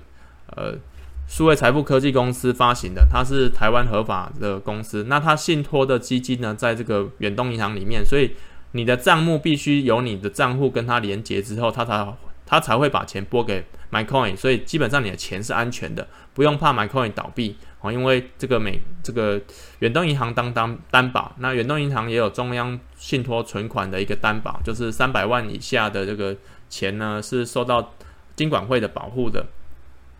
[0.55, 0.79] 呃。
[1.27, 5.07] 数位财富科技公司发行的，它是台湾合法的公司。
[5.09, 8.33] 那它信托的基金呢，在这个远东银行里面，所以
[8.73, 12.14] 你的账目必须有你的账户跟它连接之后，它才
[12.45, 13.64] 它才会把钱拨给
[13.95, 14.37] MaiCoin。
[14.37, 19.41] 所以基本上你的钱是安全的，不用怕 MaiCoin 倒闭哦，因为这个美这个
[19.79, 26.37] 远东银行当当担保，那远东银行也有中央信托存款的一个担保，就是三百万以下的这个
[26.69, 27.95] 钱呢，是受到
[28.35, 29.47] 金管会的保护的。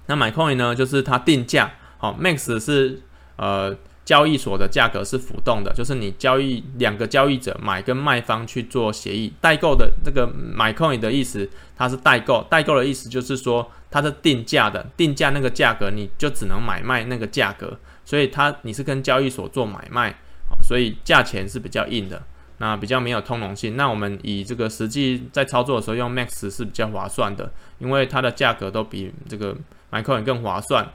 [0.07, 3.01] 那 MaiCoin 呢，就是它定价，好，Max 是
[3.37, 20.14] 呃交易所的价格是浮动的，就是你交易两个交易者买跟卖方去做协议，代购的这个买 coin 的意思，它是代购，代购的意思就是说它是定价的，定价那个价格你就只能买卖那个价格，所以它你是跟交易所做买卖，
[20.62, 22.22] 所以价钱是比较硬的。
[22.59, 23.76] 那比较没有通融性。
[23.76, 29.57] 那我们以这个实际在操作的时候用 Max 是比较划算的，因为它的价格都比这个
[29.90, 30.88] 买 coin 更划算。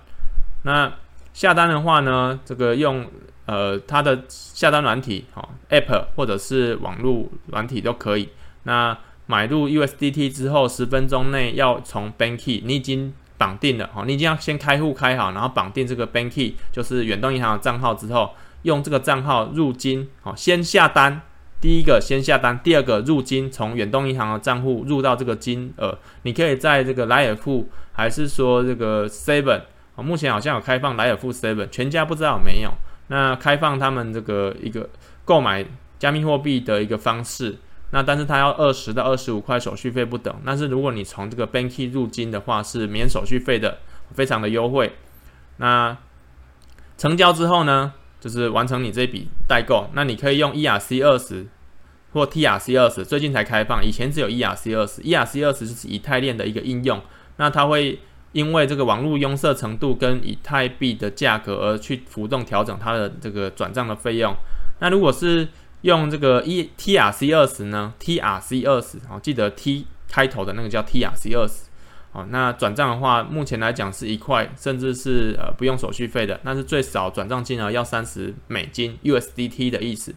[0.63, 0.89] 那
[1.33, 3.05] 下单的话呢，这个用
[3.45, 8.29] 呃它的下单软体哦，App 或者是网络软体都可以。
[8.63, 18.31] 那买入 USDT 之后，十分钟内要从 Bank Key，你已经绑定了哈，你已经要先开户开好，然后绑定这个 Bank Key，就是远东银行的账号之后，
[18.63, 21.21] 用这个账号入金哦，先下单。
[21.61, 29.61] 第一个先下单，第二个入金，从远东银行的账户入到这个金额，你可以在这个莱尔富，还是说这个 Seven
[30.01, 32.71] 目前好像有开放莱尔富 Seven，全家不知道有没有。
[33.07, 34.89] 那开放他们这个一个
[35.25, 35.65] 购买
[35.97, 37.57] 加密货币的一个方式，
[37.91, 40.33] 那但是它要二十到二十五块手续费不等。
[40.45, 43.79] 但是如果你从这个 Banky 入金的话，是免手续费的，
[44.13, 44.93] 非常的优惠。
[45.57, 45.97] 那
[46.97, 47.93] 成交之后呢？
[48.19, 51.47] 就是完成你这笔代购，那你可以用 ERC 二十
[52.11, 55.01] 或 TRC 二十，最近才开放，以前只有 ERC 二十。
[55.01, 57.01] ERC 二十就是以太链的一个应用，
[57.37, 57.97] 那它会
[58.31, 64.35] 因为这个网络拥塞程度跟以太币的价格而去浮动调整它的这个转账的费用。
[64.79, 65.47] 那如果是
[65.81, 71.69] 用这个 E TRC 二十呢？TRC 二十哦，记得 T 开头的那个叫 TRC 二十。
[72.11, 80.13] 哦，那转账的话，目前来讲是一块，甚至是呃不用手续费的，但是最少转账金额要三十美金 USDT 的意思。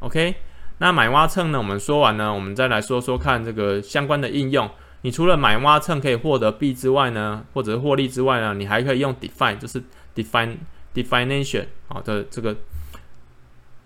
[0.00, 0.34] OK，
[0.78, 1.58] 那买挖蹭呢？
[1.58, 4.68] 我们说完呢，我们再来说说看这个相关的应用。
[5.02, 9.82] 你除了买挖蹭可以获得币之外呢，或者获利之外呢，你还可以用 define，就是
[10.14, 10.56] Define
[10.94, 12.56] Definition 好的这个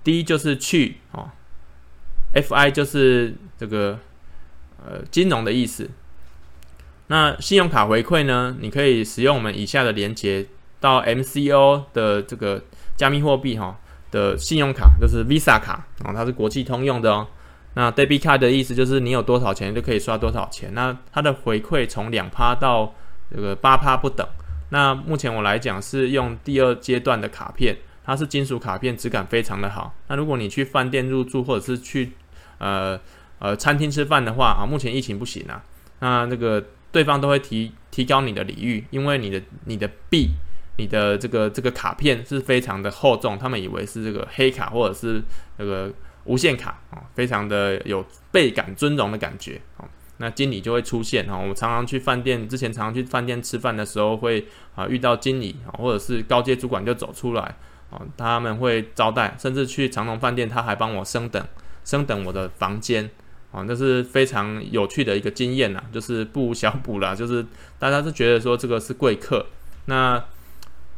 [0.03, 1.31] D 就是去哦
[2.35, 3.99] ，FI 就是这个
[4.83, 5.91] 呃金融的意思。
[7.09, 8.57] 那信用卡回馈呢？
[8.61, 10.47] 你可以使用我们以下的连结
[10.81, 12.63] 到 MCO 的这个
[12.97, 13.79] 加密货币哈
[14.11, 17.29] 的信用卡，就是 Visa 卡啊，它是国际通用的哦。
[17.75, 20.73] 那 Debit Card 的意思就是你有多少钱就可以刷多少钱。
[20.75, 22.95] 那它的回馈从两趴到
[23.31, 24.27] 这个八趴不等。
[24.70, 29.95] 那目前我来讲是用第二阶段的卡片，它是金属卡片，质感非常的好。
[30.09, 32.12] 那如果你去饭店入住或者是去
[32.59, 32.99] 呃
[33.39, 35.62] 呃餐厅吃饭的话啊，目前疫情不行啊，
[36.01, 36.64] 那那个。
[36.93, 40.29] 对方都会提提高你的礼遇，因为你的你的币，
[40.77, 45.23] 你的这个这个卡片是非常的厚重，他们以为是这个黑卡或者是
[45.57, 45.91] 那个
[46.25, 49.85] 无限卡啊，非常的有倍感尊荣的感觉啊。
[50.18, 57.57] 那经理就会出现哈，我们常常去饭店，之前常常去饭店吃饭的时候会啊遇到经理啊，或者是高阶主管就走出来
[57.91, 61.45] 啊，他们会招待，甚至去长隆饭店他还帮我升等
[61.85, 63.11] 升等我的房间。
[63.51, 67.45] 啊，这是非常有趣的一个经验呐，就是不无小补啦，就是
[67.79, 69.45] 大家是觉得说这个是贵客，
[69.85, 70.25] 那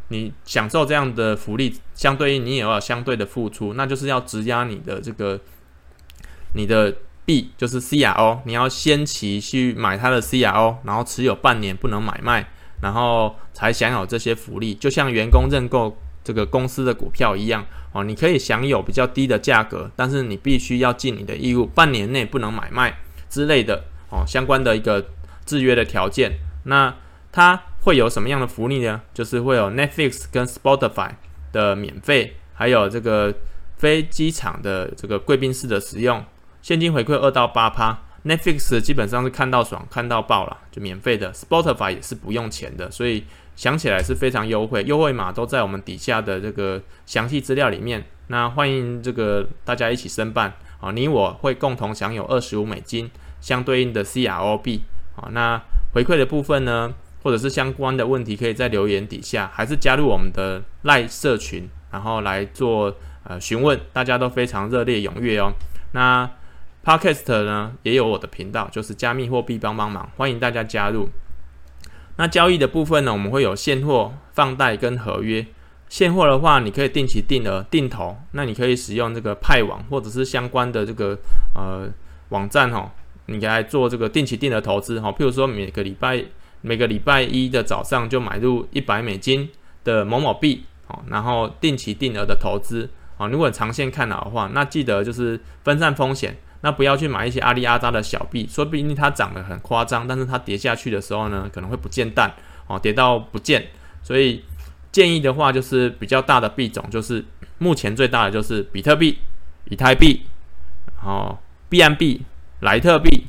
[0.08, 5.40] 你享受这样的福利，相对应你也要相对的付出，那就是要质押你的这个
[6.54, 6.94] 你的
[7.24, 12.48] 币，就是 CRO，你要先期去买它的 CRO，然后持有半年不能买卖，
[12.82, 15.96] 然后才享有这些福利，就像员工认购。
[16.26, 22.98] 这个公司的股票一样哦，你可以享有比较低的价格，但是你必须要尽你的义务，半年内不能买卖
[23.28, 25.06] 之类的哦，相关的一个
[25.44, 26.32] 制约的条件。
[26.62, 26.94] 那
[27.30, 29.00] 它会有什么样的福利呢？
[29.12, 31.10] 就是会有 Netflix 跟 Spotify
[31.52, 33.32] 的免费，还有这个
[33.76, 36.24] 非机场的这个贵宾室的使用，
[36.62, 37.98] 现金回馈二到八趴。
[38.24, 43.24] Netflix 基本上是看到爽看到爆了，就免费的，Spotify 也是不用钱的，所以。
[43.56, 48.04] 想起来是非常优惠，优惠码都在我们底下的这个详细资料里面。
[48.26, 53.08] 那欢迎这个大家一起申办啊，你我会共同享有二十五美金
[53.40, 54.82] 相对应的 CRO 币
[55.14, 55.28] 啊。
[55.30, 55.62] 那
[55.92, 56.92] 回馈的部分呢，
[57.24, 62.94] 或者是相关的问题，可以在留言底下，还是加入我们的赖社群，然后来做
[63.24, 65.50] 呃询问，大家都非常热烈踊跃哦。
[65.92, 66.30] 那
[66.84, 71.08] Podcast 呢也有我的频道，就是加密货币帮帮忙，欢迎大家加入。
[72.16, 75.46] 那交易的部分呢，我们会有现货、放贷跟合约。
[75.88, 81.16] 现货的话，你可以定期定额定投，那你可以使用这个派网或者是相关的这个
[81.54, 81.88] 呃
[82.28, 82.92] 网站哈，
[83.26, 85.10] 你来做这个定期定额投资哈。
[85.10, 86.22] 譬如说每个礼拜
[86.66, 89.50] 每个礼拜一的早上就买入一百美金
[89.84, 90.64] 的某某币，
[91.08, 92.88] 然后定期定额的投资
[93.18, 93.26] 啊。
[93.26, 96.34] 如果长线看好的话，那记得就是分散风险。
[96.62, 102.32] 那不要去买一些阿里阿扎的小币，说不定它涨得很夸张，但是它跌下去的时候呢，可能会不见蛋
[102.66, 103.66] 哦，跌到不见。
[104.02, 104.42] 所以
[104.90, 107.22] 建议的话，就是比较大的币种，就是
[107.58, 109.18] 目前最大的就是比特币、
[109.66, 110.22] 以太币，
[110.96, 111.38] 然后
[111.68, 112.22] BNB、
[112.60, 113.26] 莱特币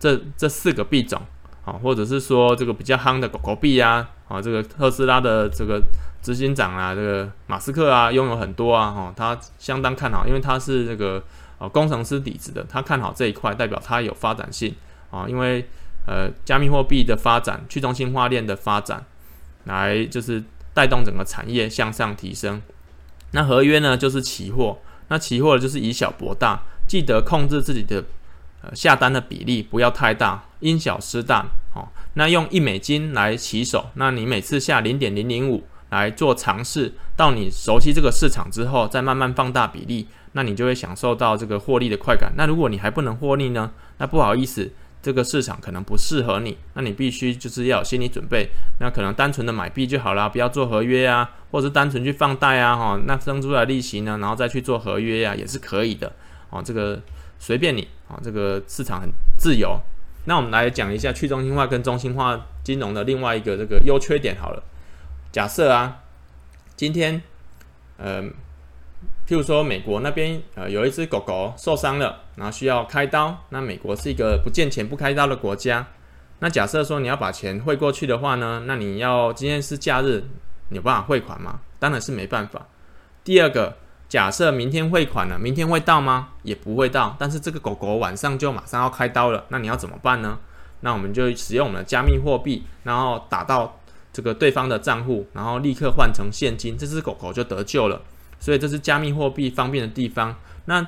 [0.00, 1.22] 这这四个币种
[1.68, 5.82] 啊，或者是说这个比较夯的狗狗币啊，啊，这个特斯拉的这个
[6.22, 11.22] 执行长啊，这个马斯克啊，拥有很多啊，哈，他相当看好，因为他是这个。
[11.60, 14.72] 哦，工程师底子的，他看好这一块，代表他有发展性
[15.10, 15.26] 啊。
[15.28, 15.68] 因为
[16.06, 19.04] 呃，加密货币的发展、去中心化链的发展，
[19.64, 20.40] 来就是
[20.72, 22.62] 带动整个产业向上提升。
[23.32, 28.04] 那合约呢，就是期货，那期货就是以小博大，记得控制自己的
[28.74, 31.46] 下单的比例不要太大，因小失大。
[31.74, 42.32] 哦，那用一美金来起手，那你每次下零点零零五来做尝试，到你熟悉这个市场之后，再慢慢放大比例，那你就会享受到这个获利的快感。
[42.36, 43.70] 那如果你还不能获利呢？
[43.98, 44.70] 那不好意思。
[45.00, 48.50] 这个市场可能不适合你，那你必须就是要有心理准备。
[48.80, 56.12] 那可能单纯的买币就好了，不要做合约啊，或者是单纯去放贷啊，哈，那生出来利息呢，然后再去做合约啊，也是可以的。
[56.50, 57.00] 哦，这个
[57.38, 59.78] 随便你啊，这个市场很自由。
[60.24, 64.62] 那我们来讲一下去中心化跟中心化金融的另外一个这个优缺点好了。
[65.32, 66.02] 假设啊，
[66.76, 67.22] 今天，
[67.98, 68.30] 嗯、呃。
[69.28, 73.44] 譬如说，美国那边呃有一只狗狗受伤了，然后需要开刀。
[73.50, 75.86] 那美国是一个不见钱不开刀的国家。
[76.38, 80.24] 那假设说你要把钱汇过去的话呢，那你要今天是假日，
[80.70, 81.60] 你有办法汇款吗？
[81.78, 82.66] 当然是没办法。
[83.22, 83.76] 第二个，
[84.08, 86.28] 假设明天汇款了，明天会到吗？
[86.42, 87.14] 也不会到。
[87.18, 90.38] 但是这个狗狗晚上就马上要开刀了，那你要怎么办呢？
[90.80, 93.80] 那我们就使用我们的加密货币，然后打到
[94.12, 98.00] 这个对方的账户，然后立刻换成现金，这只狗狗就得救了。
[98.40, 100.34] 所以这是加密货币方便的地方。
[100.64, 100.86] 那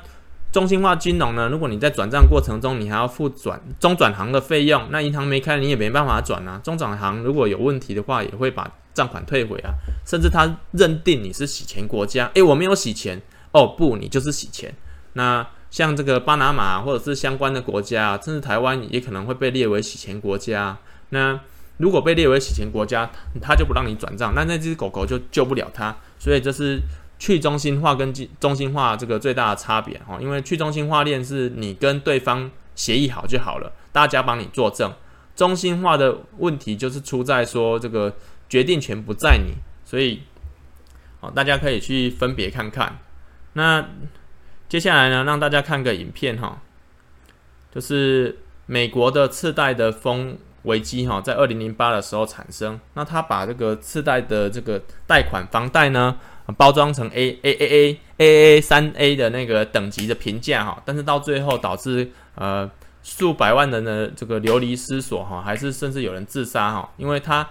[0.53, 1.49] 中心化金融呢？
[1.49, 6.61] 如果你在转账过程中，你还要付转中转行的费用，那银行没开，你也没办法转啊。
[6.65, 9.71] 中转行如果有问题的话，也会把账款退回啊。
[10.07, 13.21] 甚至他认定你是洗钱国家，诶，我没有洗钱
[13.53, 14.75] 哦，不，你就是洗钱。
[15.13, 20.79] 那像这个巴拿马或者是相关的国家，甚至台湾也可能会被列为洗钱国家。
[21.11, 21.39] 那
[21.79, 23.11] 如果被列为洗钱国家，
[23.41, 25.97] 他就不让你转账，那那只狗狗就救不了他。
[26.19, 26.81] 所以这是。
[27.23, 28.11] 去中心化跟
[28.41, 34.91] 中心化这个最大的差别哈，因为去中心化链是你跟对方协议好就好了，大家帮你作证。
[35.37, 38.11] 中心化的问题就是出在说这个
[38.51, 40.21] 决定权不在你，所以
[41.21, 42.99] 哦，大家可以去分别看看。
[43.55, 43.89] 那
[44.69, 46.61] 接下来呢，让大家看个影片哈，
[47.75, 52.79] 就是美国的次贷的风危机哈，在二零零八的时候产生。
[52.95, 56.17] 那他把这个次贷的这个贷款房贷呢，
[56.57, 62.71] 包装成 A A A A A A 三 A 的那个等级的评价哈，但是到最后导致呃
[63.03, 67.49] 数百万人的这个流离失所哈，还是甚至有人自杀哈，因为他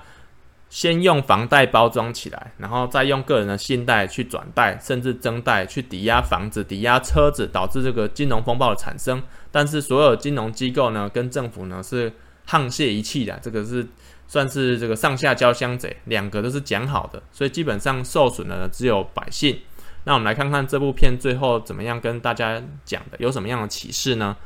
[0.69, 9.21] 先用房贷包装起来，然后再用个人的信贷去转贷，甚至增贷去抵押房子、抵押车子，导致这个金融风暴的产生。
[9.51, 12.11] 但是所有金融机构呢，跟政府呢是
[12.47, 13.85] 沆瀣一气的，这个是。
[14.31, 19.59] 算是这个上下交相贼，两个都是讲好的，所以基本上受损的只有百姓。
[20.03, 24.37] 那我们来看看这部片最后怎么样跟大家讲的，有什么样的启示呢？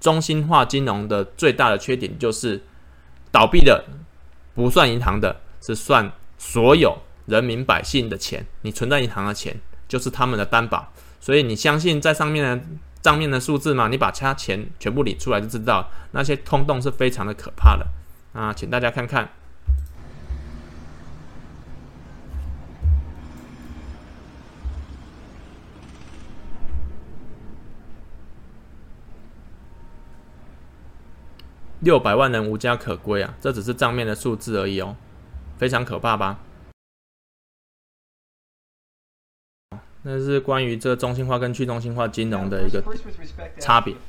[0.00, 2.60] 中心化金融的最大的缺点就是，
[3.36, 3.84] 倒闭的
[4.54, 12.64] 不算银行的，是算所有人民百姓的钱，你存在银行的钱就是他们的担保，所以你相信在上面的。
[13.02, 17.86] 账面的数字吗，你把其他钱全部理出来就知道，那些空洞是非常的可怕的。
[18.32, 19.30] 啊，请大家看看，
[31.86, 34.96] 六百万人无家可归啊，这只是账面的数字而已哦，
[35.56, 36.40] 非常可怕吧？
[40.02, 42.82] 那是关于这个中心化跟去中心化金融的一个
[43.60, 43.94] 差别。
[43.94, 44.02] You know,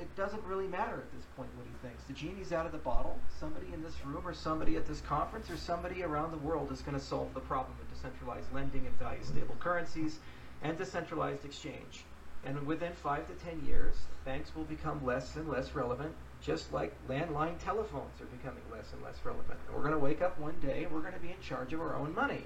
[0.00, 2.04] it doesn't really matter at this point what he thinks.
[2.04, 3.18] The genie's out of the bottle.
[3.40, 6.82] Somebody in this room or somebody at this conference or somebody around the world is
[6.82, 10.18] going to solve the problem of decentralized lending and value stable currencies
[10.62, 12.04] and decentralized exchange.
[12.44, 13.94] And within five to ten years,
[14.24, 16.14] banks will become less and less relevant,
[16.46, 19.58] just like landline telephones are becoming less and less relevant.
[19.74, 21.80] We're going to wake up one day and we're going to be in charge of
[21.80, 22.44] our own money.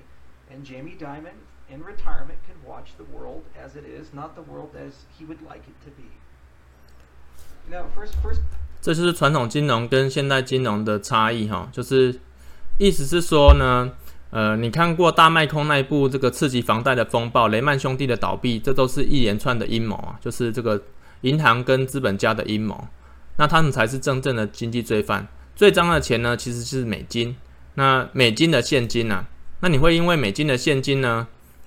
[0.50, 1.36] And Jamie Dimon,
[1.68, 5.42] in retirement, can watch the world as it is, not the world as he would
[5.42, 6.08] like it to be.
[7.70, 8.40] no first first
[8.80, 12.18] 这就是传统金融跟现代金融的差异哈，就是
[12.78, 13.92] 意思是说呢，
[14.30, 20.82] 呃，你看过大麦空那一部这个刺激房贷的风暴，雷曼兄弟的倒闭，这都是一连串的阴谋啊，就是这个
[21.20, 22.88] 银行跟资本家的阴谋，
[23.40, 25.26] 那他们才是真正的经济罪犯。
[25.56, 27.34] 最脏的钱呢，其实是美金，
[27.72, 29.24] 那美金的现金呢、
[29.60, 31.26] 那你会因为美金的现金呢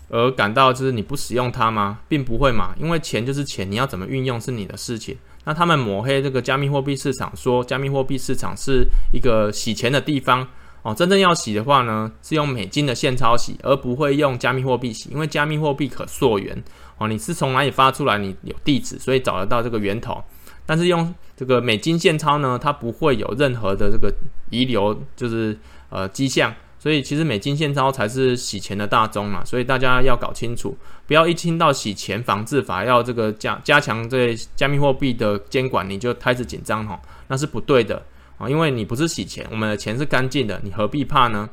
[0.10, 1.98] 而感到就是你不使用它吗？
[2.08, 5.18] 并不会嘛，因为钱就是钱，你要怎么运用是你的事情。
[5.46, 10.48] 那他们抹黑这个加密货币市场，说加密货币市场是一个洗钱的地方
[10.84, 10.94] 哦。
[10.94, 16.64] 真正要洗的话呢，是用美金的现钞洗，而不会用加密货币洗，因为加密货币可溯源
[17.00, 17.08] 哦。
[17.08, 20.24] 你是从哪里发出来，你有地址，所以找得到这个源头。
[20.66, 21.14] 但是用
[21.44, 24.10] 这个美金现钞呢，它不会有任何的这个
[24.50, 25.58] 遗留，就是
[25.90, 26.56] 呃迹象。
[26.80, 38.02] 所以其实美金现钞才是洗钱的大宗嘛，所以大家要搞清楚，不要一听到洗钱防治法要这个加加强对加密货币的监管，你就开始紧张哈，那是不对的
[38.38, 41.50] 啊，因为你不是洗钱，我们的钱是干净的，你何必怕呢？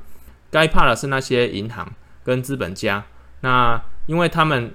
[0.53, 3.05] 该怕的是那些银行跟资本家，
[3.41, 4.72] 那因为他们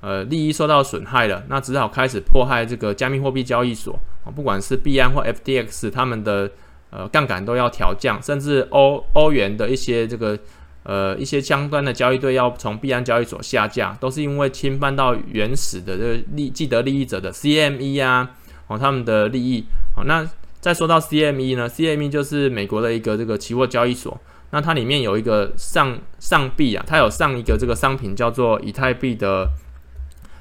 [0.00, 6.50] 呃利益受到损害了，那只好开始迫害这个加密货币交易所啊，不管是币安或 FTX 他们的。
[6.90, 10.38] 呃，杠杆都要调降，甚至欧欧元的一些这个
[10.84, 18.30] 呃一些相关的交易对要从币安交易所下架，都是因为侵犯到原始的这个利既得利益者的 CME 啊，
[18.68, 19.66] 哦他们的利益。
[19.94, 20.26] 好，那
[20.62, 24.18] 再说到 CME 呢，CME 就是美国的一个这个期货交易所，
[24.52, 29.46] 那它里面有一个上上币啊，它有上一个这个商品叫做以太币的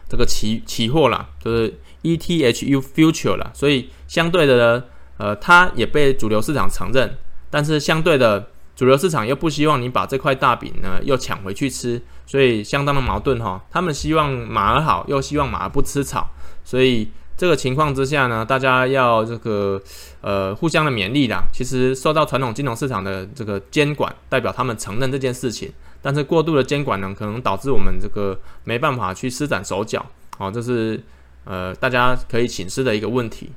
[0.07, 4.83] 这个期期货啦，就是 ETHU Future 啦，所以相对的呢。
[5.19, 7.17] 呃，它也被主流市场承认，
[7.49, 13.59] 但是相对的，主流市场又不希望你把这块大饼呢又抢回去吃，所以相当的矛盾哈。
[13.71, 16.29] 他们希望马儿好，又希望马儿不吃草，
[16.63, 19.81] 所以这个情况之下呢，大家要这个
[20.21, 21.43] 呃互相的勉励啦。
[21.51, 30.05] 其实受到传统金融市场的这个监管，代表他们承认这件事情，但是过度的监管呢，可能导致我们这个没办法去施展手脚，
[30.37, 31.03] 好，这是
[31.43, 33.51] 呃大家可以省思的一个问题。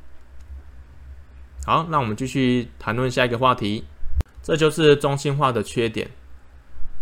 [1.66, 3.84] 好，那我们继续谈论下一个话题，
[4.42, 6.08] 这就是中心化的缺点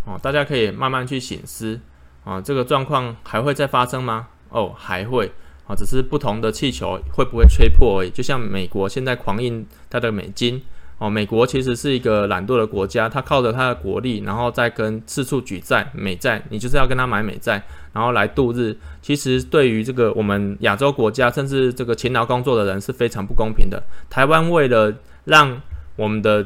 [0.05, 0.19] 哦。
[0.21, 1.81] 大家可以慢慢去省思
[2.25, 4.29] 啊，这个状况还会再发生吗？
[4.51, 5.33] 哦，还会
[5.67, 8.11] 啊，只是不同的气球会不会吹破而已。
[8.11, 10.63] 就像美国现在狂印它的美金。
[10.99, 18.77] 哦，美国其实是一个懒惰的国家，它靠着它的国力，然后再跟四处举债美债，你就是要跟他买美债，然后来度日。
[19.01, 23.81] 其实对于这个我们亚洲国家，甚至这个勤劳工作的人是非常不公平的。
[24.11, 24.93] 台湾为了
[25.25, 25.63] 让
[25.95, 26.45] 我们的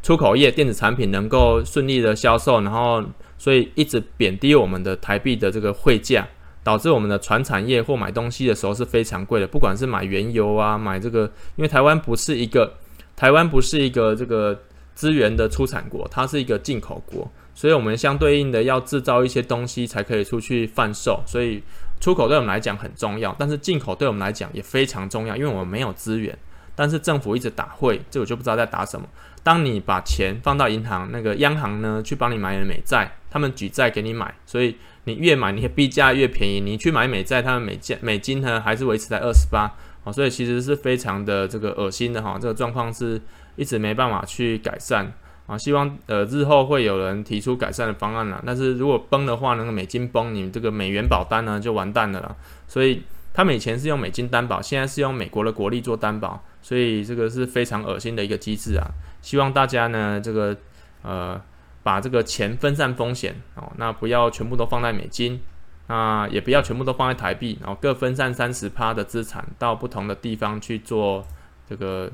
[0.00, 3.02] 出口业电子产品能够顺利的销售，然后
[3.36, 6.24] 所以一直贬低我们的台币的这个汇价，
[6.62, 11.24] 导致我们的船产业或买东西的时候是非常贵的，不管是买原油啊，买这个，
[11.56, 12.74] 因为台湾不是一个。
[13.18, 14.56] 台湾不是一个这个
[14.94, 21.60] 资源的出产国，它是一个进口国，所以我们相对应的要制造一些东西才可以出去贩售，所以
[21.98, 26.38] 出口对我们来讲很重要，但是进口对我们来讲也非常重要，因为我们没有资源，
[26.76, 29.08] 但是政府一直打汇，这我就不知道在打什么。
[29.42, 39.74] 当你把钱放到银行，那个央行呢去帮你买美债，他们举债给你买，所以你越买你的币价越便宜，你去买美债，他们美价美金呢还是维持在二十八。
[40.12, 43.20] 所以其实是非常的这个恶心的哈，这个状况是
[43.56, 45.12] 一直没办法去改善
[45.46, 45.58] 啊。
[45.58, 48.42] 希望呃日后会有人提出改善的方案了。
[48.46, 52.34] 但是如果崩的话，那个美金崩，你这个美元保单呢就完蛋了啦。
[52.66, 53.02] 所以
[53.34, 58.86] 他们以前是用美金担保，现在是用美国的国力做担保，所以这个是非常恶心的一个机制啊。
[59.20, 60.56] 希望大家呢这个
[61.02, 61.40] 呃
[61.82, 65.40] 把这个钱分散风险哦，那不要全部都放在美金。
[65.88, 71.26] 那也不要全部都放在台币，然后各分散三十趴的资产到不同的地方去做
[71.68, 72.10] 这个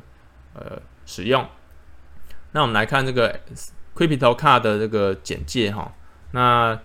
[0.55, 1.47] 呃使用。
[2.53, 3.39] 那我们来看这个
[3.95, 5.93] Crypto Card 的这个简介哈，
[6.31, 6.79] 那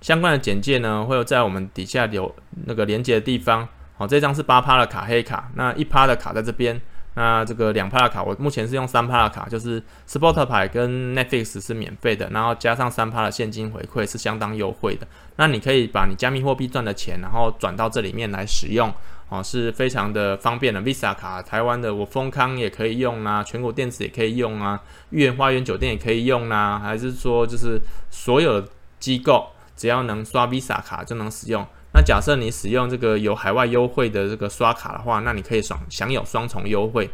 [0.00, 2.34] 相关的简介呢会有在我们底下有
[2.66, 3.68] 那个连接的地方。
[3.98, 6.80] 好，这张是八趴的卡黑卡，那一趴的卡在这边。
[7.16, 15.08] 那这个两帕的卡，我目前是用三帕的卡，就是 Spotify 跟 Netflix 是免费的，然后加上三帕的现金回馈是相当优惠的。
[15.36, 18.92] 那你可以把你加密货币赚的钱，然后转到这里面来使用，
[19.30, 20.82] 哦，是非常的方便的。
[20.82, 28.62] Visa 卡，台湾的我丰康也可以用啊，全国电子也可以用啊，御园花园酒店也可以用啊，还是说就是所有
[29.00, 31.66] 机构只要能刷 Visa 卡就能使用。
[31.96, 37.08] 那假设你使用这个有海外优惠的这个刷卡的话，那你可以双享有双重优惠。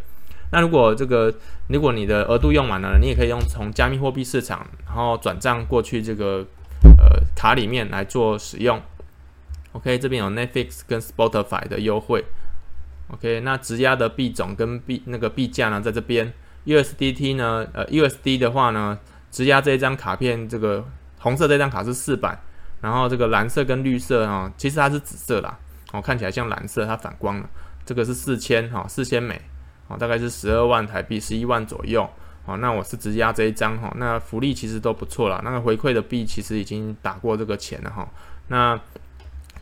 [0.50, 1.32] 那如果这个
[1.68, 6.44] 如果你的额度用完了，你也可以用从加密货币市场然后转账过去这个
[6.98, 8.82] 呃卡里面来做使用。
[9.70, 12.24] OK，这边有 Netflix 跟 Spotify 的优惠。
[13.12, 16.32] OK，那质押的币种跟币那个币价呢，在这边
[16.66, 18.98] USDT 呢，呃 USD 的话呢，
[19.30, 20.84] 质押这一张卡片，这个
[21.20, 22.36] 红色这张卡是四百。
[22.82, 25.58] 然后这个蓝色跟绿色啊，其实它是紫色啦，
[25.92, 27.48] 哦，看起来像蓝色，它反光了。
[27.86, 29.40] 这个是四千哈，四千美，
[29.88, 32.06] 哦，大概是十二万台币，十一万左右。
[32.44, 38.08] 哦，那我是直接压这一张哈，那福利其实都不错啦，那个回馈的币其实已经打过这个钱了哈。
[38.48, 38.78] 那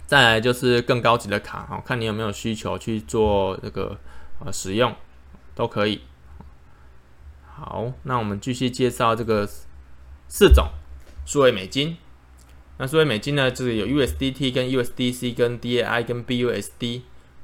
[0.07, 3.99] 再来就是更高级的卡哈，看你有没有需求去做这个
[4.39, 4.95] 呃使用
[5.55, 6.01] 都可以。
[7.47, 9.47] 好，那我们继续介绍这个
[10.27, 10.69] 四种
[11.27, 11.99] 数位美金。
[12.81, 17.03] 那所以美金呢，就是有 USDT 跟 USDC 跟 DAI 跟 BUSD。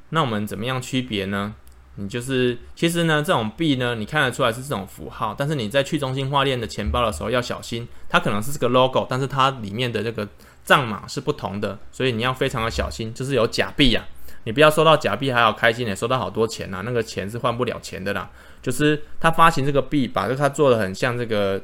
[0.09, 1.55] 那我们怎么样区别呢？
[1.97, 10.27] 你就是其实呢，这种币呢，你看得出来是这种符号，但是你在去中心化链的钱包的时候要小心，它可能是这个 logo，但是它里面的这个
[10.65, 18.31] 账码是不同的，所以你要非常的小心，就是有假币呀、啊，你不要收到假币还好开心的，收到好多钱呐、那个钱是换不了钱的啦。
[18.63, 21.61] 就是他发行这个币，把这个它做的很像这个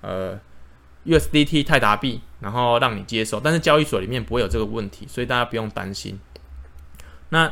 [0.00, 0.38] 呃
[1.06, 6.18] USDT 泰达币，然后让你接受，但是交易所里面不会有这个问题，所以大家不用担心。
[7.30, 7.50] 那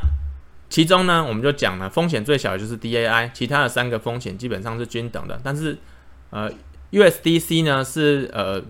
[0.69, 5.41] 其中呢，我们就讲了风险最小的就是 DAI，其他的三个风险基本上是均等的。
[5.43, 5.79] 但是，
[6.31, 6.51] 呃
[6.91, 8.63] ，USDC 呢是呃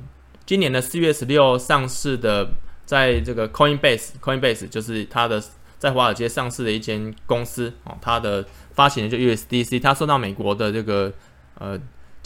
[0.47, 2.49] 今年的四月十六上市的，
[2.87, 5.43] 在这个 Coinbase，Coinbase 就是它的
[5.79, 11.12] 在华尔街上市的一间公司哦，它的发行的就 USDC，它受到美国的这个
[11.59, 11.76] 呃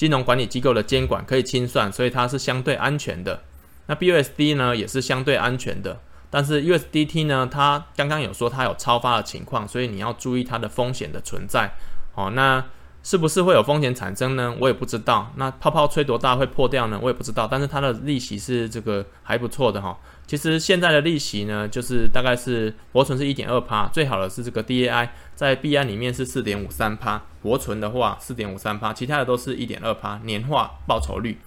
[0.03, 3.40] 金融管理机构的监管，可以清算，所以它是相对安全的。
[3.86, 6.00] 那 BUSD 呢也是相对安全的。
[6.28, 11.70] 但是 USDT 呢，它刚刚有说它有超发的情况，所以你要注意它的风险的存在。
[12.16, 12.64] 哦，那
[13.05, 14.53] 是不是会有风险产生呢？
[14.59, 15.30] 我也不知道。
[15.36, 16.98] 那泡泡吹多大会破掉呢？
[17.00, 17.46] 我也不知道。
[17.48, 19.96] 但是它的利息是这个还不错的哈。
[20.32, 31.38] 其实现在的利息呢，就是大概是活存是一点二趴，最好的是这个 DAI 在 b 安里面是四点五三趴，活存的话四点五三趴，其他的都是一点二趴年化报酬率。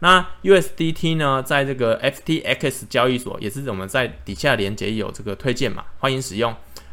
[0.00, 6.52] 那 USDT 呢，在这个 FTX 交易所也是我们在底下连接有这个推荐嘛，欢迎使用。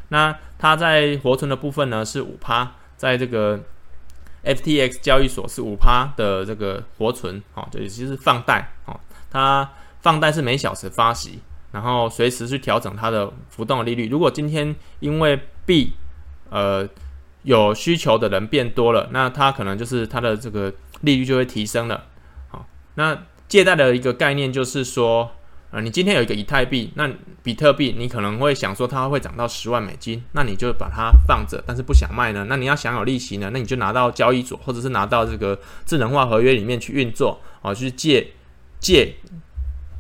[0.10, 3.60] 那它在活存的部分呢是五趴，在这个
[4.46, 9.00] FTX 交易所是五趴的这个活存，哦，就也就是放贷，哦，
[9.32, 9.68] 它
[10.02, 11.40] 放贷是每小时发息，
[11.72, 14.10] 然后随时去调整它的浮动利率。
[14.10, 15.94] 如果今天因为币
[16.50, 16.88] 呃
[17.44, 22.06] 有需求的人变多了，那它可能就是它的这个利率就会提升了。
[22.50, 25.32] 好那借贷的一个概念就是说，
[25.72, 27.10] 呃，你今天有一个以太币，那
[27.42, 32.46] 比特币，你可能会想说它会涨到十万美金，那你就把它放着，但是不想卖呢？
[32.48, 33.50] 那你要享有利息呢？
[33.52, 38.28] 那你就拿到交易所，或者是拿到这个智能化合约里面去运作，啊，去借
[38.80, 39.16] 借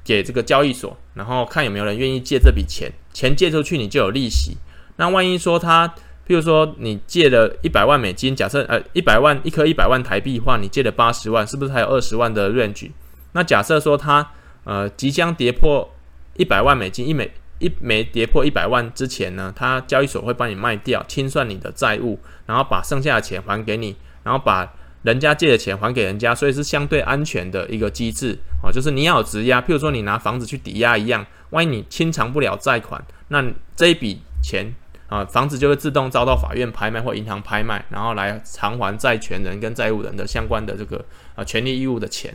[0.03, 4.57] 给这个交易所，然后看有没有人愿意借这笔钱，钱借出去你就有利息。
[4.97, 5.87] 那万一说他
[6.27, 12.91] 譬如说，你借了一百万美金，假设呃一百万一颗一百万台币的话，你借了八十万，是不是还有二十万的 range？
[13.33, 14.31] 那假设说它
[14.63, 15.89] 呃即将跌破
[16.37, 24.73] 一百万美金，一枚一枚跌破一百万之前呢，它交易所会帮你卖掉，清算你的债务，然后把剩下的钱还给你，然后把
[25.03, 33.43] 人家借的钱还给人家，所以是相对安全的一个机制哦，就是你要有质押，譬如说你拿房子去抵押一样，万一你清偿不了债款，那
[33.75, 34.73] 这一笔钱。
[35.11, 41.03] 啊，房子就会自动遭到法院拍卖或银行拍卖，然后来偿还债权人跟债务人的相关的这个
[41.35, 42.33] 啊权利义务的钱。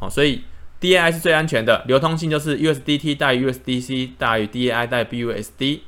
[0.00, 0.44] 好，所以
[0.80, 5.80] DAI 是最安全的，流通性就是 USDT 大于 USDC 大于 DAI 大于 BUSD。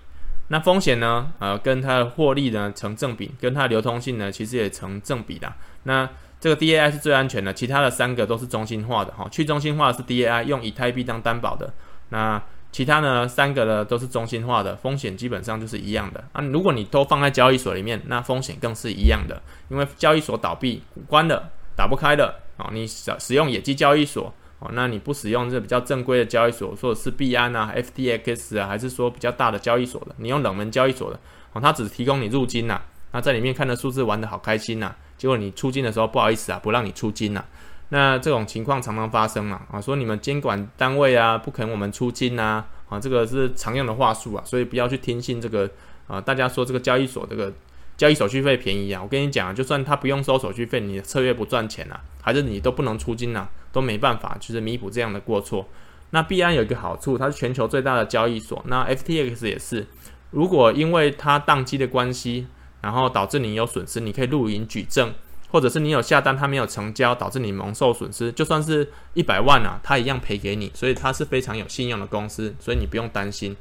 [0.48, 1.32] 那风险呢？
[1.38, 5.52] 呃，跟它的获利呢成正比，跟它的流通性呢其实也成正比的。
[5.84, 9.26] 那这个 DAI 是最安全的，其他的三个都是中心化的哈。
[9.30, 11.72] 去中心化是 DAI，用以太币当担保的。
[12.10, 16.42] 那其他呢，三个呢都是中心化的，风险基本上就是一样的啊。
[16.42, 19.40] 如果你都放在交易所里面，那风险更是一样的，
[19.70, 22.68] 因为交易所倒闭关了，打不开了啊。
[22.72, 24.32] 你使使用野鸡交易所
[24.72, 31.18] 那你不使用这比较正规的交易所，或者是币安啊、FTX 啊，还是说比较大的交易所的，你用冷门交易所的
[31.52, 32.80] 哦，它只提供你入金呐，
[33.12, 37.44] 那在里面看的数字玩得好开心呐，结果你出金的时候不好意思啊，不让你出金呐。
[37.90, 45.70] 那这种情况常常发生嘛啊，说你们监管单位啊不肯我们出金啊啊，这个是常用的话术啊，所以不要去听信这个
[46.06, 47.52] 啊，大家说这个交易所这个
[47.96, 55.68] 交易手续费便宜啊，我跟你讲啊，就算他不用收手续费，你的策略不赚钱啊，还是你都不能出金啊，都没办法，就是弥补这样的过错。
[56.10, 59.86] 那币安有一个好处，它是全球最大的交易所，那 FTX 也是，
[60.30, 62.46] 如果因为它宕机的关系，
[62.80, 65.12] 然后导致你有损失，你可以录影举证。
[65.50, 73.56] 或者是你有下单，他没有成交，导致你蒙受损失，就算是一百万啊，他一样赔给你，所以他是非常有信用的公司，所以你不用担心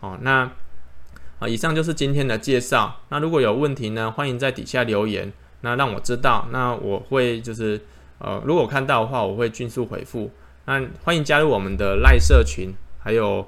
[0.00, 0.16] 哦。
[0.22, 0.50] 那
[1.40, 2.98] 啊，以上就是今天的介绍。
[3.10, 7.78] 那如果有问题呢，欢迎在底下留言，那让我知道，那我会就是
[8.24, 10.30] 呃，如果看到的话，我会迅速回复。
[10.64, 13.46] 那欢迎加入我们的赖社群，还有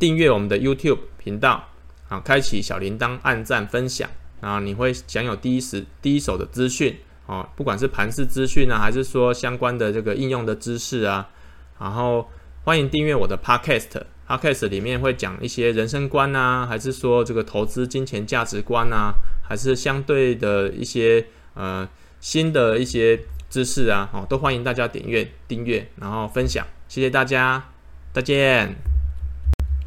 [0.00, 1.68] 订阅我们的 YouTube 频道
[2.08, 4.10] 啊，开启小铃铛，按赞分享。
[4.40, 6.98] 啊，你会享有第一时、第一手的资讯。
[7.26, 11.30] 哦，不管是盘式资讯啊，还是说相关的这个应用的知识啊，
[11.78, 12.28] 然后
[12.64, 21.24] 欢迎订阅我的 Podcast，Podcast 里面会讲一些人生观啊，还是说这个投资金钱价值观啊，还是相对的一些
[21.54, 21.88] 呃
[22.20, 23.18] 新的一些
[23.54, 27.62] 知识啊，哦，都欢迎大家点阅订阅，然后分享，谢谢大家，
[28.12, 28.74] 再见，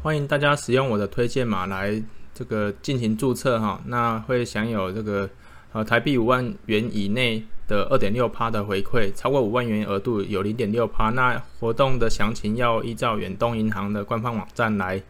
[0.02, 2.02] 欢迎大家使用我的推荐码来
[2.32, 5.28] 这个进行注册哈，那会享有这个。
[5.74, 11.10] 呃，台币五万元以内的二点六趴的回馈，超过五万元额度有零点六趴。
[11.10, 15.02] 那活动的详情要依照远东银行的官方网站来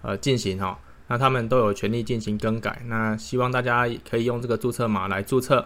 [0.00, 0.78] 呃进行哈。
[1.08, 2.80] 那他们都有权利进行更改。
[2.86, 5.62] 那希望大家可以用这个注册码来注册。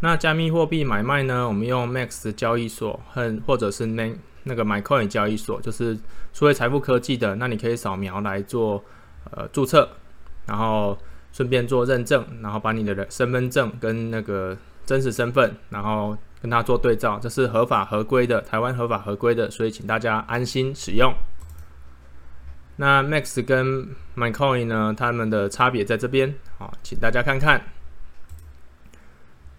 [0.00, 5.98] 那加密货币买卖呢，我们用 Max 交易所和或者是那那个 MyCoin 交易所，就是
[6.32, 7.34] 数位财富科技的。
[7.36, 8.84] 那你可以扫描来做
[9.30, 9.88] 呃注册，
[10.46, 10.96] 然后。
[11.30, 21.12] 顺便做认证，然后把你的身份证跟那个真实身份，然后跟它做对照，这是合法合规的，台湾合法合规的，所以请大家安心使用。
[22.76, 23.86] 那 Max 跟
[24.16, 27.62] MyCoin 呢，它们的差别在这边，好，请大家看看。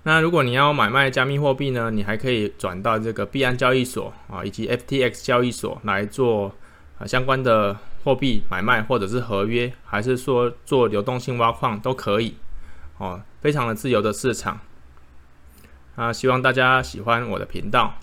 [0.09, 6.51] 那如果你要买卖加密货币呢，你还可以转到这个币安交易所啊，以及 FTX 交易所来做
[6.97, 7.77] 啊相关的。
[8.01, 12.33] 货币买卖或者是合约，还是说做流动性挖矿都可以
[12.97, 14.57] 哦，非常的自由的市场
[15.97, 16.11] 啊！
[16.11, 17.93] 希望大家喜欢我的频道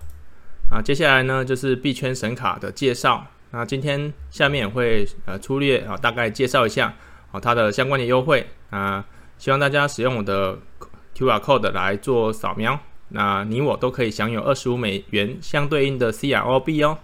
[0.70, 0.82] 啊！
[0.84, 6.94] 接下来呢就是币圈神卡的介绍，那今天下面也会呃粗略啊大概介绍一下
[7.32, 9.02] 啊它的相关的优惠啊，
[9.38, 10.58] 希望大家使用我的
[11.16, 16.98] QR code 来做扫描，那你我都可以享有二十五美元相对应的 CRO 币哦，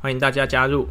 [0.00, 0.88] 欢迎大家加入。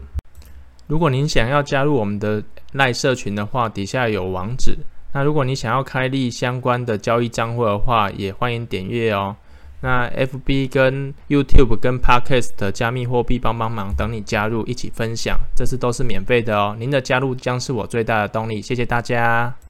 [0.86, 2.44] 如果您想要加入我们的
[2.74, 4.78] 赖社群的话，底下有网址。
[5.14, 9.36] 那如果你想要开立相关的交易账户的话，也欢迎点阅哦。
[9.82, 16.76] 那 FB 跟 YouTube 跟 Podcast 加密货币帮帮忙，等你加入一起分享，这次都是免费的哦。
[16.78, 19.69] 您的加入将是我最大的动力，谢谢大家。